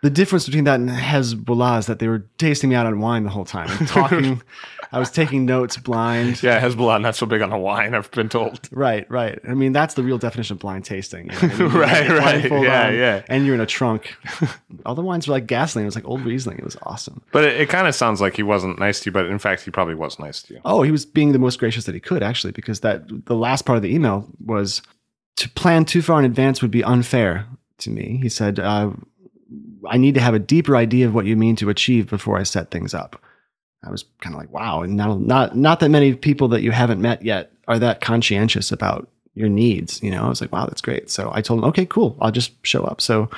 [0.02, 3.24] The difference between that and Hezbollah is that they were tasting me out on wine
[3.24, 4.42] the whole time, and talking.
[4.90, 6.42] I was taking notes blind.
[6.42, 7.94] Yeah, Hezbollah not so big on the wine.
[7.94, 8.68] I've been told.
[8.72, 9.38] Right, right.
[9.46, 11.30] I mean, that's the real definition of blind tasting.
[11.30, 11.68] you know?
[11.78, 12.50] Right, right.
[12.50, 13.22] Yeah, on, yeah.
[13.28, 14.16] And you're in a trunk.
[14.86, 15.84] All the wines were like gasoline.
[15.84, 16.58] It was like old Riesling.
[16.58, 17.22] It was awesome.
[17.32, 19.62] But it, it kind of sounds like he wasn't nice to you, but in fact,
[19.62, 20.60] he probably was nice to you.
[20.64, 23.66] Oh, he was being the most gracious that he could, actually, because that the last
[23.66, 24.80] part of the email was
[25.36, 27.46] to plan too far in advance would be unfair
[27.78, 28.18] to me.
[28.22, 28.90] He said, uh,
[29.88, 32.42] "I need to have a deeper idea of what you mean to achieve before I
[32.42, 33.20] set things up."
[33.84, 36.72] I was kind of like, "Wow!" And not not not that many people that you
[36.72, 40.02] haven't met yet are that conscientious about your needs.
[40.02, 42.16] You know, I was like, "Wow, that's great." So I told him, "Okay, cool.
[42.20, 43.30] I'll just show up." So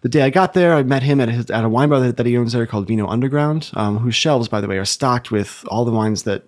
[0.00, 2.16] the day I got there, I met him at his, at a wine bar that,
[2.16, 5.30] that he owns there called Vino Underground, um, whose shelves, by the way, are stocked
[5.30, 6.44] with all the wines that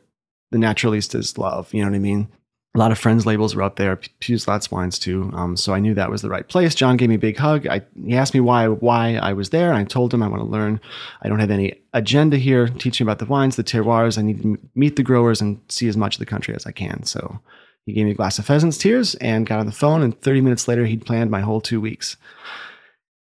[0.51, 1.73] the naturalistas love.
[1.75, 2.29] You know what I mean?
[2.77, 3.97] A lot of friends labels were up there.
[4.21, 5.31] Puzelat's wines too.
[5.33, 6.75] Um, so I knew that was the right place.
[6.75, 7.67] John gave me a big hug.
[7.67, 9.73] I, he asked me why why I was there.
[9.73, 10.79] I told him I want to learn.
[11.23, 14.19] I don't have any agenda here teaching about the wines, the terroirs.
[14.19, 16.73] I need to meet the growers and see as much of the country as I
[16.73, 17.05] can.
[17.05, 17.41] So
[17.87, 20.03] he gave me a glass of pheasant's tears and got on the phone.
[20.03, 22.19] And 30 minutes later, he'd planned my whole two weeks.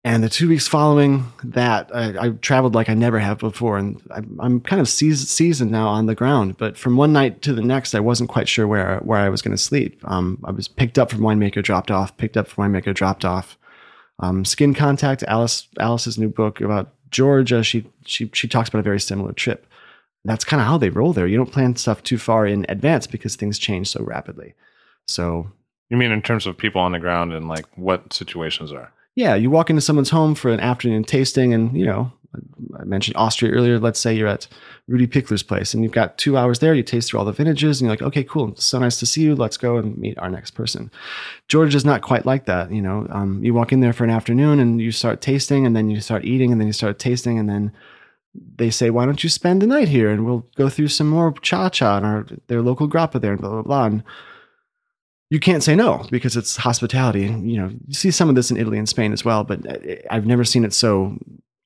[0.07, 4.01] And the two weeks following that, I, I traveled like I never have before, and
[4.13, 6.57] I'm, I'm kind of seasoned now on the ground.
[6.59, 9.43] But from one night to the next, I wasn't quite sure where where I was
[9.43, 10.01] going to sleep.
[10.05, 13.59] Um, I was picked up from winemaker, dropped off, picked up from winemaker, dropped off.
[14.21, 17.65] Um, Skin Contact, Alice Alice's new book about Georgia.
[17.65, 19.67] She she she talks about a very similar trip.
[20.25, 21.27] That's kind of how they roll there.
[21.27, 24.55] You don't plan stuff too far in advance because things change so rapidly.
[25.09, 25.51] So
[25.91, 28.93] You mean in terms of people on the ground and like what situations are?
[29.17, 32.13] Yeah, you walk into someone's home for an afternoon tasting, and you know,
[32.79, 33.79] I mentioned Austria earlier.
[33.79, 34.47] Let's say you're at
[34.89, 36.75] Rudi Pichler's place, and you've got two hours there.
[36.75, 39.07] You taste through all the vintages, and you're like, okay, cool, it's so nice to
[39.07, 39.35] see you.
[39.35, 40.91] Let's go and meet our next person.
[41.49, 42.71] Georgia's not quite like that.
[42.71, 45.75] You know, um, you walk in there for an afternoon, and you start tasting, and
[45.75, 47.73] then you start eating, and then you start tasting, and then
[48.57, 51.33] they say, why don't you spend the night here, and we'll go through some more
[51.41, 53.87] cha cha and our their local grappa there, and blah blah blah.
[53.87, 54.03] And
[55.31, 57.23] you can't say no because it's hospitality.
[57.25, 60.03] You know, you see some of this in Italy and Spain as well, but I-
[60.11, 61.19] I've never seen it so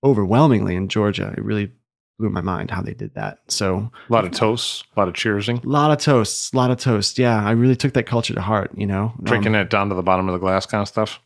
[0.04, 1.34] overwhelmingly in Georgia.
[1.36, 1.70] It really
[2.18, 3.38] blew my mind how they did that.
[3.48, 6.70] So A lot of toasts, a lot of cheersing, a lot of toasts, a lot
[6.70, 7.18] of toast.
[7.18, 8.70] Yeah, I really took that culture to heart.
[8.76, 11.20] You know, Um, drinking it down to the bottom of the glass kind of stuff.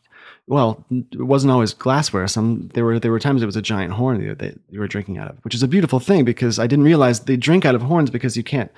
[0.46, 2.26] well, it wasn't always glassware.
[2.28, 4.86] Some there were there were times it was a giant horn that that you were
[4.88, 7.74] drinking out of, which is a beautiful thing because I didn't realize they drink out
[7.74, 8.70] of horns because you can't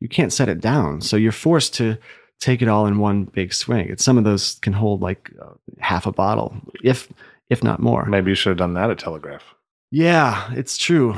[0.00, 1.98] you can't set it down, so you're forced to
[2.40, 3.88] take it all in one big swing.
[3.88, 7.08] It's some of those can hold like uh, half a bottle, if
[7.48, 8.04] if not more.
[8.06, 9.42] Maybe you should have done that at Telegraph.
[9.92, 11.16] Yeah, it's true.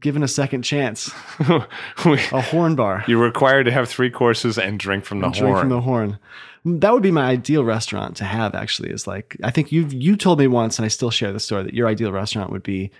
[0.00, 1.10] Given a second chance,
[2.04, 3.04] We- a horn bar.
[3.06, 5.60] You're required to have three courses and drink from the and drink horn.
[5.60, 6.18] from the horn.
[6.64, 8.54] That would be my ideal restaurant to have.
[8.56, 11.38] Actually, is like I think you you told me once, and I still share the
[11.40, 12.90] story that your ideal restaurant would be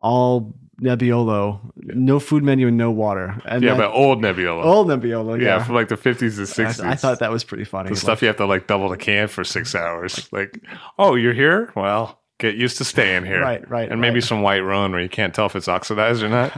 [0.00, 3.40] all Nebbiolo, no food menu and no water.
[3.46, 4.64] And yeah, that- but old Nebbiolo.
[4.64, 5.40] old Nebbiolo.
[5.40, 6.84] yeah, Yeah, from like the 50s and 60s.
[6.84, 7.90] I, I thought that was pretty funny.
[7.90, 10.28] the stuff you have to like double the can for six hours.
[10.32, 10.60] Like,
[10.98, 11.72] oh, you're here?
[11.76, 13.40] Well, get used to staying here.
[13.40, 14.24] Right, right, And maybe right.
[14.24, 16.52] some white Rhone where you can't tell if it's oxidized or not.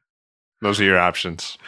[0.62, 1.58] Those are your options.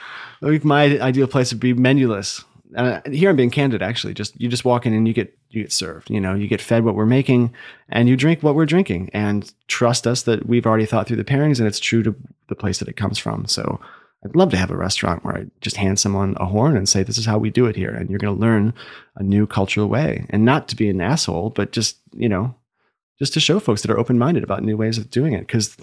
[0.41, 2.45] Like my ideal place would be menuless.
[2.75, 3.83] Uh, here I'm being candid.
[3.83, 6.11] Actually, just you just walk in and you get you get served.
[6.11, 7.55] You know, you get fed what we're making,
[7.89, 11.25] and you drink what we're drinking, and trust us that we've already thought through the
[11.25, 12.15] pairings, and it's true to
[12.49, 13.47] the place that it comes from.
[13.47, 13.81] So,
[14.25, 17.03] I'd love to have a restaurant where I just hand someone a horn and say,
[17.03, 18.75] "This is how we do it here," and you're going to learn
[19.17, 22.55] a new cultural way, and not to be an asshole, but just you know,
[23.19, 25.77] just to show folks that are open minded about new ways of doing it, because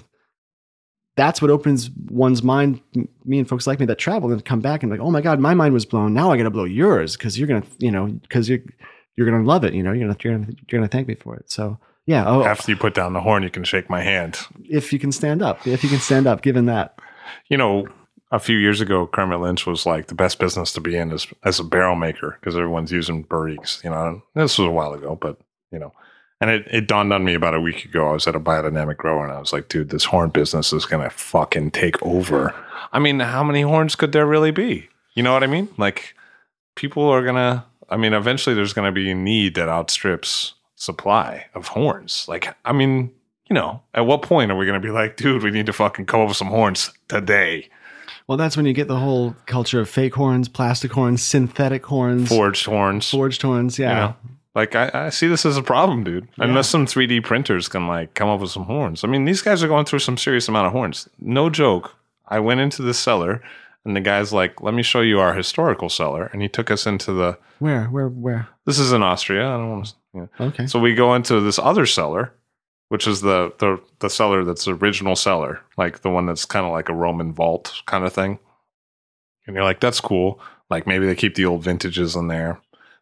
[1.16, 2.82] that's what opens one's mind.
[3.26, 5.40] Me and folks like me that travel and come back and like, oh my god,
[5.40, 6.14] my mind was blown.
[6.14, 8.60] Now I got to blow yours because you're gonna, you know, because you're
[9.16, 9.74] you're gonna love it.
[9.74, 11.52] You know, you're gonna you're gonna you're gonna thank me for it.
[11.52, 12.24] So yeah.
[12.28, 14.40] Oh, After you put down the horn, you can shake my hand.
[14.70, 16.98] if you can stand up, if you can stand up, given that.
[17.50, 17.88] You know,
[18.32, 21.28] a few years ago, Kermit Lynch was like the best business to be in as,
[21.44, 23.84] as a barrel maker because everyone's using barriques.
[23.84, 25.38] You know, this was a while ago, but
[25.72, 25.94] you know,
[26.42, 28.10] and it, it dawned on me about a week ago.
[28.10, 30.86] I was at a biodynamic grower and I was like, dude, this horn business is
[30.86, 32.54] going to fucking take over.
[32.92, 34.90] I mean, how many horns could there really be?
[35.14, 35.70] You know what I mean?
[35.78, 36.16] Like,
[36.76, 40.56] people are going to, I mean, eventually there's going to be a need that outstrips
[40.76, 42.26] supply of horns.
[42.28, 43.12] Like, I mean,
[43.50, 45.74] you know, at what point are we going to be like, dude, we need to
[45.74, 47.70] fucking come up with some horns today?
[48.28, 52.30] Well, that's when you get the whole culture of fake horns, plastic horns, synthetic horns,
[52.30, 53.10] Forged horns.
[53.10, 53.78] forged horns.
[53.78, 53.90] Yeah.
[53.90, 54.16] You know?
[54.54, 56.28] Like I, I see this as a problem, dude.
[56.38, 59.04] Unless some 3D printers can like come up with some horns.
[59.04, 61.08] I mean, these guys are going through some serious amount of horns.
[61.20, 61.96] No joke.
[62.28, 63.42] I went into the cellar
[63.86, 66.86] and the guy's like, "Let me show you our historical cellar," and he took us
[66.86, 67.38] into the.
[67.60, 68.50] Where, where, where?
[68.66, 69.48] This is in Austria.
[69.48, 69.94] I don't want to.
[70.14, 70.48] Yeah.
[70.48, 70.68] Okay.
[70.68, 72.34] So we go into this other cellar,
[72.90, 76.66] which is the the the cellar that's the original cellar, like the one that's kind
[76.66, 78.40] of like a Roman vault kind of thing.
[79.48, 80.40] And you're like, that's cool.
[80.70, 82.60] Like maybe they keep the old vintages in there.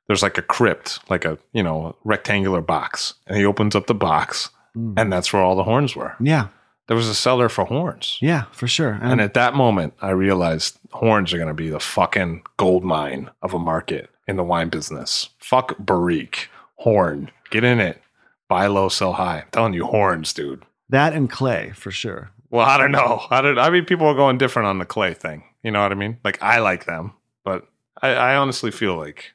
[0.09, 3.93] There's like a crypt, like a you know rectangular box, and he opens up the
[3.95, 4.93] box, Mm.
[4.97, 6.15] and that's where all the horns were.
[6.19, 6.47] yeah.
[6.87, 8.17] There was a cellar for horns.
[8.19, 8.93] Yeah, for sure.
[9.01, 12.83] And And, at that moment, I realized horns are going to be the fucking gold
[12.83, 15.29] mine of a market in the wine business.
[15.37, 18.01] Fuck barrique, horn, get in it,
[18.47, 19.41] buy low, sell high.
[19.41, 20.63] I'm telling you, horns, dude.
[20.89, 22.31] that and clay for sure.
[22.49, 23.21] Well, I don't know.
[23.29, 23.59] I don't.
[23.59, 25.43] I mean, people are going different on the clay thing.
[25.63, 26.17] You know what I mean?
[26.23, 27.67] Like I like them, but
[28.01, 29.33] I, I honestly feel like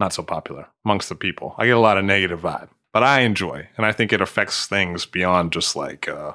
[0.00, 1.54] not so popular amongst the people.
[1.58, 4.66] I get a lot of negative vibe, but I enjoy, and I think it affects
[4.66, 6.32] things beyond just like, uh,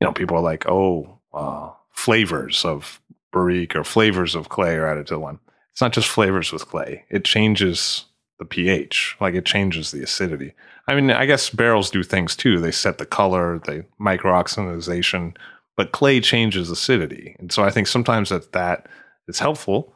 [0.00, 3.00] you know, people are like, oh, uh, flavors of
[3.32, 5.38] barrique or flavors of clay are added to one.
[5.72, 8.04] It's not just flavors with clay; it changes
[8.38, 10.52] the pH, like it changes the acidity.
[10.86, 12.58] I mean, I guess barrels do things too.
[12.58, 15.36] They set the color, they microoxidization,
[15.76, 18.88] but clay changes acidity, and so I think sometimes that that
[19.28, 19.94] is helpful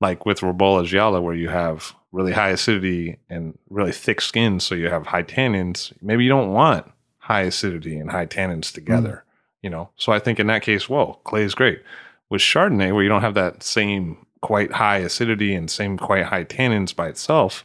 [0.00, 4.74] like with Ribolla Gialla, where you have really high acidity and really thick skin, so
[4.76, 5.92] you have high tannins.
[6.00, 9.24] Maybe you don't want high acidity and high tannins together,
[9.62, 9.90] you know.
[9.96, 11.82] So I think in that case, whoa, clay is great.
[12.30, 16.44] With Chardonnay, where you don't have that same quite high acidity and same quite high
[16.44, 17.64] tannins by itself,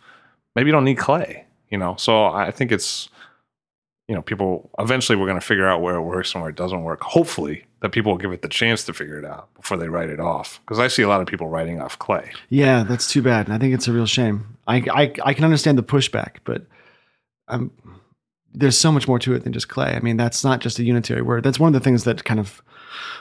[0.56, 1.96] maybe you don't need clay, you know.
[1.98, 3.08] So I think it's
[4.10, 6.56] you know, people eventually we're going to figure out where it works and where it
[6.56, 7.02] doesn't work.
[7.04, 10.10] Hopefully, that people will give it the chance to figure it out before they write
[10.10, 10.60] it off.
[10.66, 12.32] Because I see a lot of people writing off clay.
[12.50, 13.46] Yeah, that's too bad.
[13.46, 14.58] And I think it's a real shame.
[14.68, 16.66] I, I, I can understand the pushback, but
[17.50, 17.72] um,
[18.52, 19.94] there's so much more to it than just clay.
[19.94, 21.44] I mean, that's not just a unitary word.
[21.44, 22.64] That's one of the things that kind of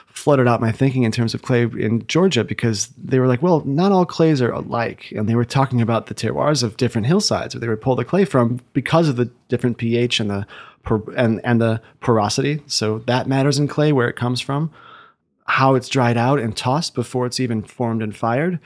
[0.07, 3.61] flooded out my thinking in terms of clay in Georgia because they were like, well,
[3.61, 5.13] not all clays are alike.
[5.15, 8.03] And they were talking about the terroirs of different hillsides where they would pull the
[8.03, 10.47] clay from because of the different pH and the
[11.15, 12.61] and, and the porosity.
[12.67, 14.71] So that matters in clay where it comes from,
[15.45, 18.59] how it's dried out and tossed before it's even formed and fired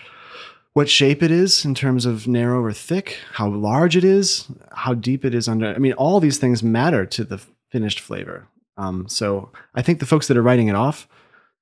[0.73, 4.93] what shape it is in terms of narrow or thick, how large it is, how
[4.93, 5.67] deep it is under.
[5.67, 7.39] I mean, all these things matter to the
[7.71, 8.47] finished flavor.
[8.75, 11.07] Um, so I think the folks that are writing it off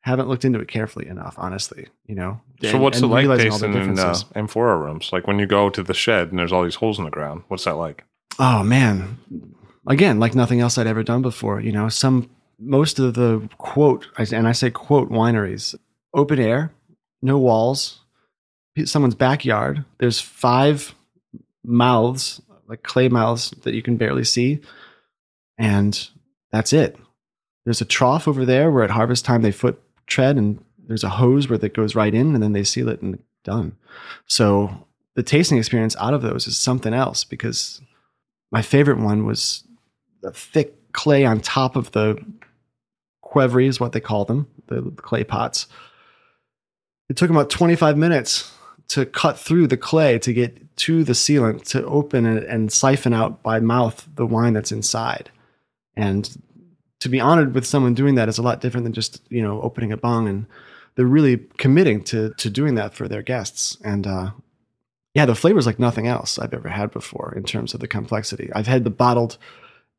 [0.01, 1.87] haven't looked into it carefully enough, honestly.
[2.05, 2.41] You know.
[2.61, 5.11] So And- what's and it like tasting in uh, amphora rooms?
[5.11, 7.43] Like when you go to the shed and there's all these holes in the ground.
[7.49, 8.05] What's that like?
[8.39, 9.17] Oh man.
[9.87, 11.59] Again, like nothing else I'd ever done before.
[11.59, 12.29] You know, some
[12.59, 15.75] most of the quote, and I say quote wineries,
[16.13, 16.71] open air,
[17.21, 18.01] no walls,
[18.85, 19.83] someone's backyard.
[19.97, 20.93] There's five
[21.63, 24.61] mouths, like clay mouths that you can barely see,
[25.57, 26.09] and
[26.51, 26.97] that's it.
[27.65, 31.09] There's a trough over there where at harvest time they foot tread, and there's a
[31.09, 33.75] hose where that goes right in, and then they seal it and done.
[34.27, 37.81] So the tasting experience out of those is something else because
[38.51, 39.63] my favorite one was
[40.21, 42.17] the thick clay on top of the
[43.23, 45.67] qvevri is what they call them, the, the clay pots.
[47.09, 48.51] It took about 25 minutes
[48.89, 53.13] to cut through the clay to get to the sealant to open it and siphon
[53.13, 55.31] out by mouth the wine that's inside.
[55.95, 56.29] And
[56.99, 59.61] to be honored with someone doing that is a lot different than just, you know,
[59.61, 60.45] opening a bong and
[60.95, 63.77] they're really committing to to doing that for their guests.
[63.83, 64.31] And uh
[65.13, 68.49] yeah, the flavor's like nothing else I've ever had before in terms of the complexity.
[68.53, 69.37] I've had the bottled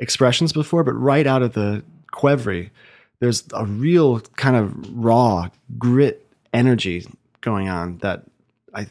[0.03, 1.83] expressions before, but right out of the
[2.13, 2.71] Qvevri,
[3.21, 5.49] there's a real kind of raw
[5.79, 7.07] grit energy
[7.41, 8.25] going on that
[8.75, 8.89] I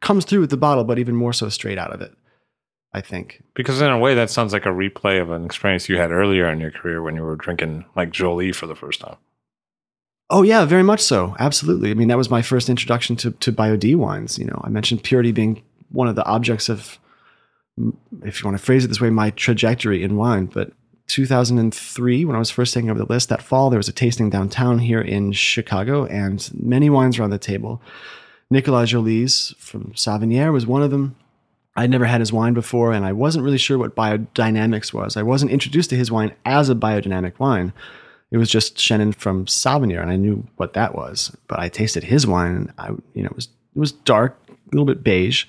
[0.00, 2.14] comes through with the bottle, but even more so straight out of it.
[2.96, 3.42] I think.
[3.54, 6.48] Because in a way, that sounds like a replay of an experience you had earlier
[6.48, 9.16] in your career when you were drinking like Joly for the first time.
[10.30, 11.34] Oh yeah, very much so.
[11.40, 11.90] Absolutely.
[11.90, 14.38] I mean, that was my first introduction to to Bio D wines.
[14.38, 16.98] You know, I mentioned purity being one of the objects of,
[18.22, 20.46] if you want to phrase it this way, my trajectory in wine.
[20.46, 20.72] But
[21.08, 24.30] 2003, when I was first taking over the list that fall, there was a tasting
[24.30, 27.82] downtown here in Chicago, and many wines were on the table.
[28.50, 31.16] Nicolas Joly's from Savennières was one of them.
[31.76, 35.16] I'd never had his wine before, and I wasn't really sure what biodynamics was.
[35.16, 37.72] I wasn't introduced to his wine as a biodynamic wine.
[38.30, 41.36] It was just Chenin from Savennières, and I knew what that was.
[41.48, 44.54] But I tasted his wine, and I, you know, it was it was dark, a
[44.70, 45.46] little bit beige,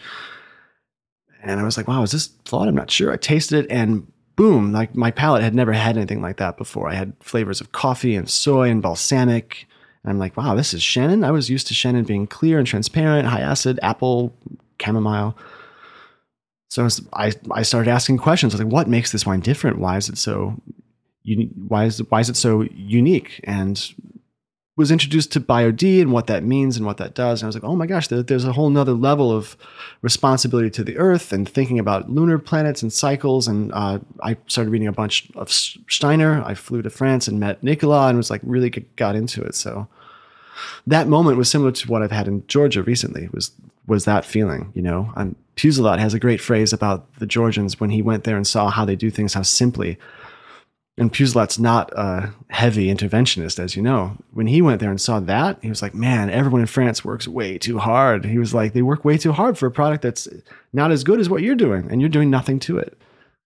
[1.45, 3.11] and I was like, "Wow, is this flawed?" I'm not sure.
[3.11, 4.71] I tasted it, and boom!
[4.71, 6.89] Like my palate had never had anything like that before.
[6.89, 9.67] I had flavors of coffee and soy and balsamic,
[10.03, 11.25] and I'm like, "Wow, this is Chenin.
[11.25, 14.35] I was used to Chenin being clear and transparent, high acid, apple,
[14.81, 15.37] chamomile.
[16.69, 18.53] So I, was, I, I started asking questions.
[18.53, 19.79] I was like, "What makes this wine different?
[19.79, 20.61] Why is it so
[21.67, 23.93] why is why is it so unique and
[24.77, 27.41] was introduced to biod and what that means and what that does.
[27.41, 29.55] And i was like oh my gosh there's a whole nother level of
[30.01, 33.47] responsibility to the earth and thinking about lunar planets and cycles.
[33.47, 36.43] And uh, i started reading a bunch of steiner.
[36.45, 39.55] I flew to france and met nicola and was like really got into it.
[39.55, 39.87] So
[40.87, 43.51] that moment was similar to what i've had in georgia recently was
[43.87, 45.13] was that feeling you know?
[45.15, 48.69] And Puzelat has a great phrase about the georgians when he went there and saw
[48.69, 49.97] how they do things how simply
[50.97, 54.17] and Puzelat's not a heavy interventionist, as you know.
[54.31, 57.27] When he went there and saw that, he was like, man, everyone in France works
[57.27, 58.25] way too hard.
[58.25, 60.27] He was like, they work way too hard for a product that's
[60.71, 62.97] not as good as what you're doing, and you're doing nothing to it.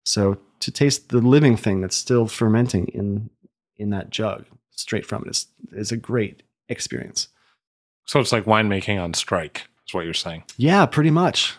[0.05, 3.29] So to taste the living thing that's still fermenting in
[3.77, 7.29] in that jug straight from it is, is a great experience.
[8.05, 10.43] So it's like winemaking on strike, is what you're saying.
[10.57, 11.55] Yeah, pretty much.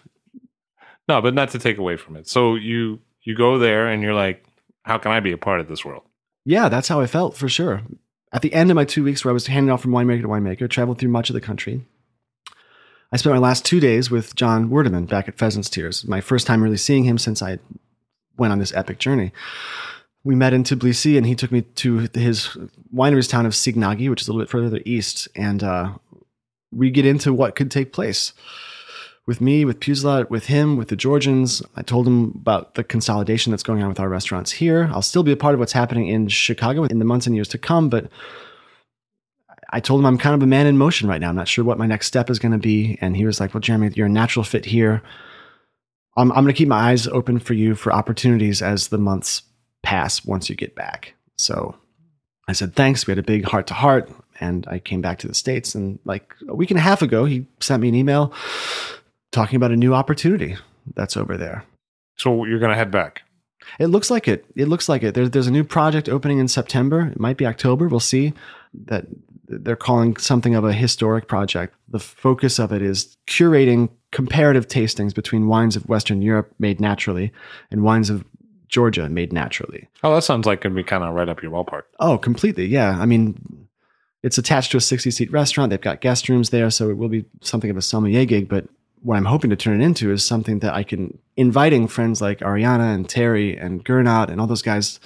[1.08, 2.28] No, but not to take away from it.
[2.28, 4.44] So you you go there and you're like,
[4.84, 6.02] how can I be a part of this world?
[6.44, 7.82] Yeah, that's how I felt for sure.
[8.32, 10.28] At the end of my two weeks where I was handing off from winemaker to
[10.28, 11.84] winemaker, traveled through much of the country,
[13.12, 16.06] I spent my last two days with John Wurdeman back at Pheasant's Tears.
[16.06, 17.58] My first time really seeing him since I
[18.36, 19.32] went on this epic journey.
[20.22, 22.56] We met in Tbilisi, and he took me to his
[22.94, 25.94] winery's town of Signagi, which is a little bit further east, and uh,
[26.70, 28.32] we get into what could take place
[29.30, 31.62] with me, with Puzelat, with him, with the Georgians.
[31.76, 34.90] I told him about the consolidation that's going on with our restaurants here.
[34.92, 37.46] I'll still be a part of what's happening in Chicago in the months and years
[37.50, 38.10] to come, but
[39.72, 41.28] I told him I'm kind of a man in motion right now.
[41.28, 42.98] I'm not sure what my next step is going to be.
[43.00, 45.00] And he was like, Well, Jeremy, you're a natural fit here.
[46.16, 49.42] I'm, I'm going to keep my eyes open for you for opportunities as the months
[49.84, 51.14] pass once you get back.
[51.36, 51.76] So
[52.48, 53.06] I said, Thanks.
[53.06, 54.10] We had a big heart to heart.
[54.40, 55.76] And I came back to the States.
[55.76, 58.34] And like a week and a half ago, he sent me an email
[59.32, 60.56] talking about a new opportunity
[60.94, 61.64] that's over there.
[62.16, 63.22] So you're going to head back.
[63.78, 64.44] It looks like it.
[64.56, 65.14] It looks like it.
[65.14, 67.08] There, there's a new project opening in September.
[67.12, 67.88] It might be October.
[67.88, 68.32] We'll see.
[68.86, 69.06] That
[69.46, 71.74] they're calling something of a historic project.
[71.88, 77.32] The focus of it is curating comparative tastings between wines of Western Europe made naturally
[77.70, 78.24] and wines of
[78.68, 79.88] Georgia made naturally.
[80.02, 81.82] Oh, that sounds like it'd be kind of right up your ballpark.
[81.98, 82.66] Oh, completely.
[82.66, 82.96] Yeah.
[83.00, 83.68] I mean,
[84.22, 85.70] it's attached to a 60 seat restaurant.
[85.70, 88.48] They've got guest rooms there, so it will be something of a sommelier gig.
[88.48, 88.66] But
[89.02, 92.40] what I'm hoping to turn it into is something that I can inviting friends like
[92.40, 95.00] Ariana and Terry and Gernot and all those guys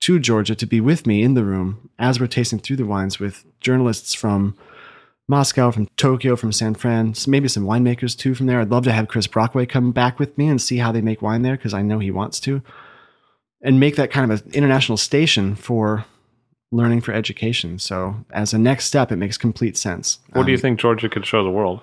[0.00, 3.18] to Georgia to be with me in the room as we're tasting through the wines
[3.18, 4.56] with journalists from
[5.28, 8.60] Moscow, from Tokyo, from San Fran, maybe some winemakers too from there.
[8.60, 11.22] I'd love to have Chris Brockway come back with me and see how they make
[11.22, 12.62] wine there because I know he wants to,
[13.62, 16.04] and make that kind of an international station for
[16.72, 17.78] learning for education.
[17.78, 20.18] So as a next step, it makes complete sense.
[20.32, 21.80] What do you Um, think Georgia could show the world?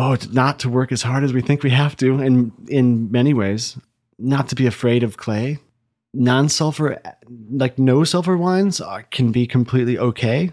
[0.00, 3.34] Oh, not to work as hard as we think we have to, and in many
[3.34, 3.76] ways,
[4.18, 5.58] not to be afraid of clay.
[6.12, 7.00] Non-sulfur,
[7.50, 10.50] like no sulfur wines, are, can be completely okay,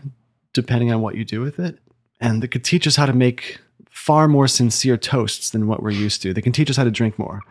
[0.53, 1.79] depending on what you do with it.
[2.19, 3.59] And they could teach us how to make
[3.89, 6.33] far more sincere toasts than what we're used to.
[6.33, 7.41] They can teach us how to drink more.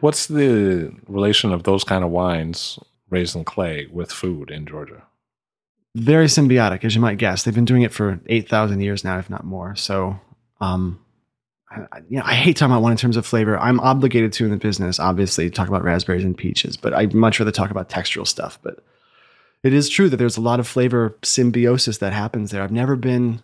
[0.00, 2.78] What's the relation of those kind of wines
[3.10, 5.02] raised in clay with food in Georgia?
[5.94, 7.44] Very symbiotic, as you might guess.
[7.44, 9.76] They've been doing it for eight thousand years now, if not more.
[9.76, 10.18] So,
[10.60, 10.98] um,
[11.92, 13.58] I, you know, I hate talking about one in terms of flavor.
[13.58, 17.40] I'm obligated to in the business, obviously, talk about raspberries and peaches, but I'd much
[17.40, 18.58] rather talk about textural stuff.
[18.62, 18.84] But
[19.62, 22.62] it is true that there's a lot of flavor symbiosis that happens there.
[22.62, 23.42] I've never been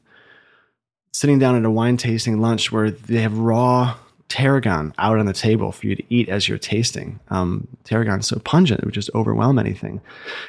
[1.12, 3.96] sitting down at a wine tasting lunch where they have raw
[4.28, 7.18] tarragon out on the table for you to eat as you're tasting.
[7.28, 10.00] Um, tarragon is so pungent, it would just overwhelm anything.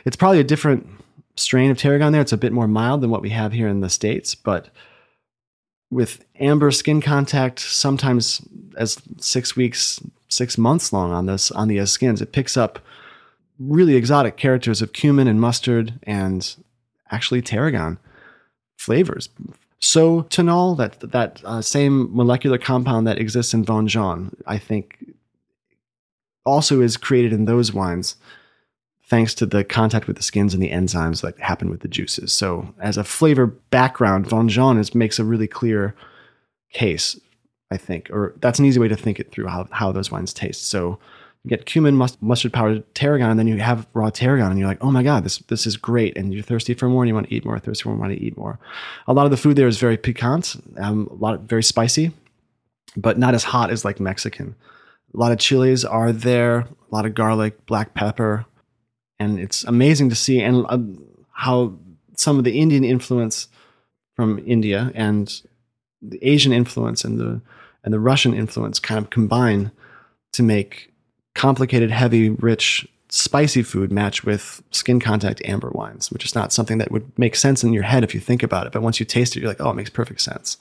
[0.06, 0.88] It's probably a different
[1.36, 2.22] strain of tarragon there.
[2.22, 4.70] It's a bit more mild than what we have here in the States, but
[5.92, 8.42] with amber skin contact, sometimes
[8.78, 10.00] as six weeks,
[10.30, 12.80] six months long on this on the uh, skins, it picks up
[13.60, 16.56] really exotic characters of cumin and mustard and
[17.12, 18.00] actually tarragon
[18.78, 19.30] flavors.
[19.80, 25.14] So tanol, that that uh, same molecular compound that exists in Vin Jaune, I think,
[26.46, 28.16] also is created in those wines
[29.12, 32.32] thanks to the contact with the skins and the enzymes that happen with the juices.
[32.32, 35.94] So, as a flavor background, Vin Jaune is, makes a really clear
[36.72, 37.20] case,
[37.70, 40.34] I think, or that's an easy way to think it through how, how those wines
[40.34, 40.66] taste.
[40.68, 40.98] So,
[41.44, 44.70] you get cumin, must, mustard powdered tarragon, and then you have raw tarragon, and you're
[44.70, 47.14] like, oh my god, this this is great, and you're thirsty for more, and you
[47.14, 48.60] want to eat more, thirsty for more, want to eat more.
[49.08, 52.14] A lot of the food there is very piquant, um, a lot of, very spicy,
[52.96, 54.56] but not as hot as like Mexican.
[55.14, 58.46] A lot of chilies are there, a lot of garlic, black pepper,
[59.22, 60.80] and it's amazing to see and uh,
[61.32, 61.74] how
[62.16, 63.48] some of the Indian influence
[64.16, 65.42] from India and
[66.02, 67.42] the Asian influence and the
[67.84, 69.72] and the Russian influence kind of combine
[70.34, 70.92] to make
[71.34, 76.78] complicated, heavy, rich, spicy food match with skin contact amber wines, which is not something
[76.78, 78.74] that would make sense in your head if you think about it.
[78.74, 80.58] But once you taste it, you're like, oh, it makes perfect sense.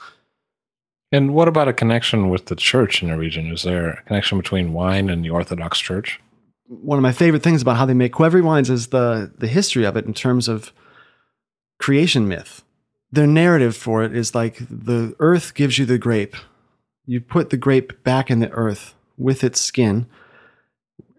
[1.12, 3.52] And what about a connection with the church in the region?
[3.52, 6.20] Is there a connection between wine and the Orthodox Church?
[6.70, 9.84] One of my favorite things about how they make Qvevri wines is the the history
[9.84, 10.72] of it in terms of
[11.78, 12.62] creation myth.
[13.10, 16.36] Their narrative for it is like the earth gives you the grape.
[17.06, 20.06] You put the grape back in the earth with its skin.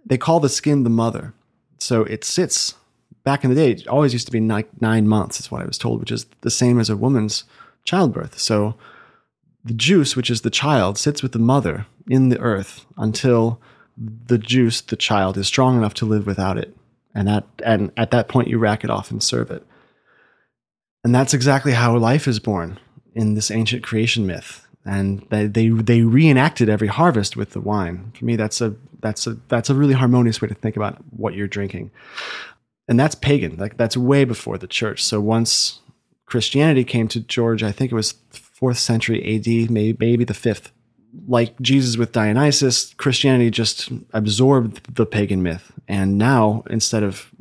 [0.06, 1.34] They call the skin the mother.
[1.80, 2.76] So it sits
[3.24, 5.66] back in the day, it always used to be nine, nine months, is what I
[5.66, 7.44] was told, which is the same as a woman's
[7.84, 8.40] childbirth.
[8.40, 8.76] So
[9.64, 13.62] the juice, which is the child, sits with the mother in the earth until
[14.26, 16.76] the juice, the child, is strong enough to live without it.
[17.14, 19.66] And that and at that point you rack it off and serve it.
[21.04, 22.80] And that's exactly how life is born
[23.14, 24.68] in this ancient creation myth.
[24.86, 28.14] And they, they they reenacted every harvest with the wine.
[28.18, 31.34] For me, that's a that's a that's a really harmonious way to think about what
[31.34, 31.92] you're drinking.
[32.88, 33.58] And that's pagan.
[33.58, 35.04] Like that's way before the church.
[35.04, 35.82] So once
[36.26, 40.72] Christianity came to Georgia, I think it was fourth century AD, maybe maybe the fifth
[41.28, 45.72] like Jesus with Dionysus, Christianity just absorbed the pagan myth.
[45.88, 47.32] And now, instead of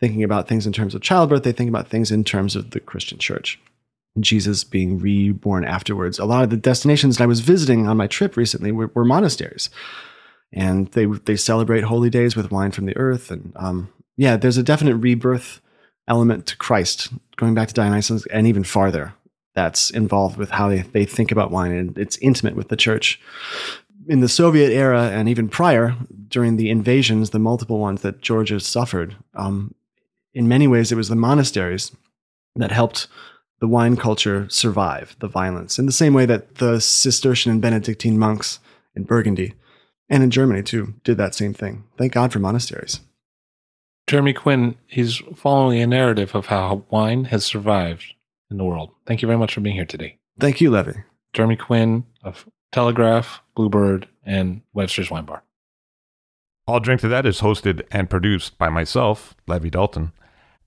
[0.00, 2.80] thinking about things in terms of childbirth, they think about things in terms of the
[2.80, 3.60] Christian church.
[4.20, 6.18] Jesus being reborn afterwards.
[6.18, 9.04] A lot of the destinations that I was visiting on my trip recently were, were
[9.04, 9.70] monasteries.
[10.52, 13.30] And they, they celebrate holy days with wine from the earth.
[13.30, 15.60] And um, yeah, there's a definite rebirth
[16.06, 19.14] element to Christ, going back to Dionysus and even farther
[19.54, 23.20] that's involved with how they, they think about wine and it's intimate with the church.
[24.06, 25.94] In the Soviet era and even prior,
[26.28, 29.74] during the invasions, the multiple ones that Georgia suffered, um,
[30.34, 31.92] in many ways it was the monasteries
[32.56, 33.06] that helped
[33.60, 38.18] the wine culture survive the violence in the same way that the Cistercian and Benedictine
[38.18, 38.58] monks
[38.94, 39.54] in Burgundy
[40.08, 41.84] and in Germany too did that same thing.
[41.96, 43.00] Thank God for monasteries.
[44.06, 48.13] Jeremy Quinn, he's following a narrative of how wine has survived
[48.54, 48.90] in the world.
[49.06, 50.18] Thank you very much for being here today.
[50.38, 50.92] Thank you, Levi.
[51.32, 55.42] Jeremy Quinn of Telegraph, Bluebird, and Webster's Wine Bar.
[56.66, 60.12] I'll Drink to That is hosted and produced by myself, Levi Dalton.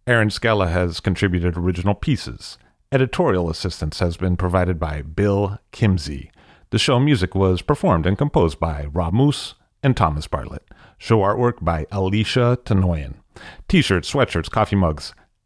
[0.05, 2.57] Erin Scala has contributed original pieces.
[2.91, 6.29] Editorial assistance has been provided by Bill Kimsey.
[6.69, 10.63] The show music was performed and composed by Rob Moose and Thomas Bartlett.
[10.97, 13.15] Show artwork by Alicia Tenoyan.
[13.67, 15.13] T shirts, sweatshirts, coffee mugs,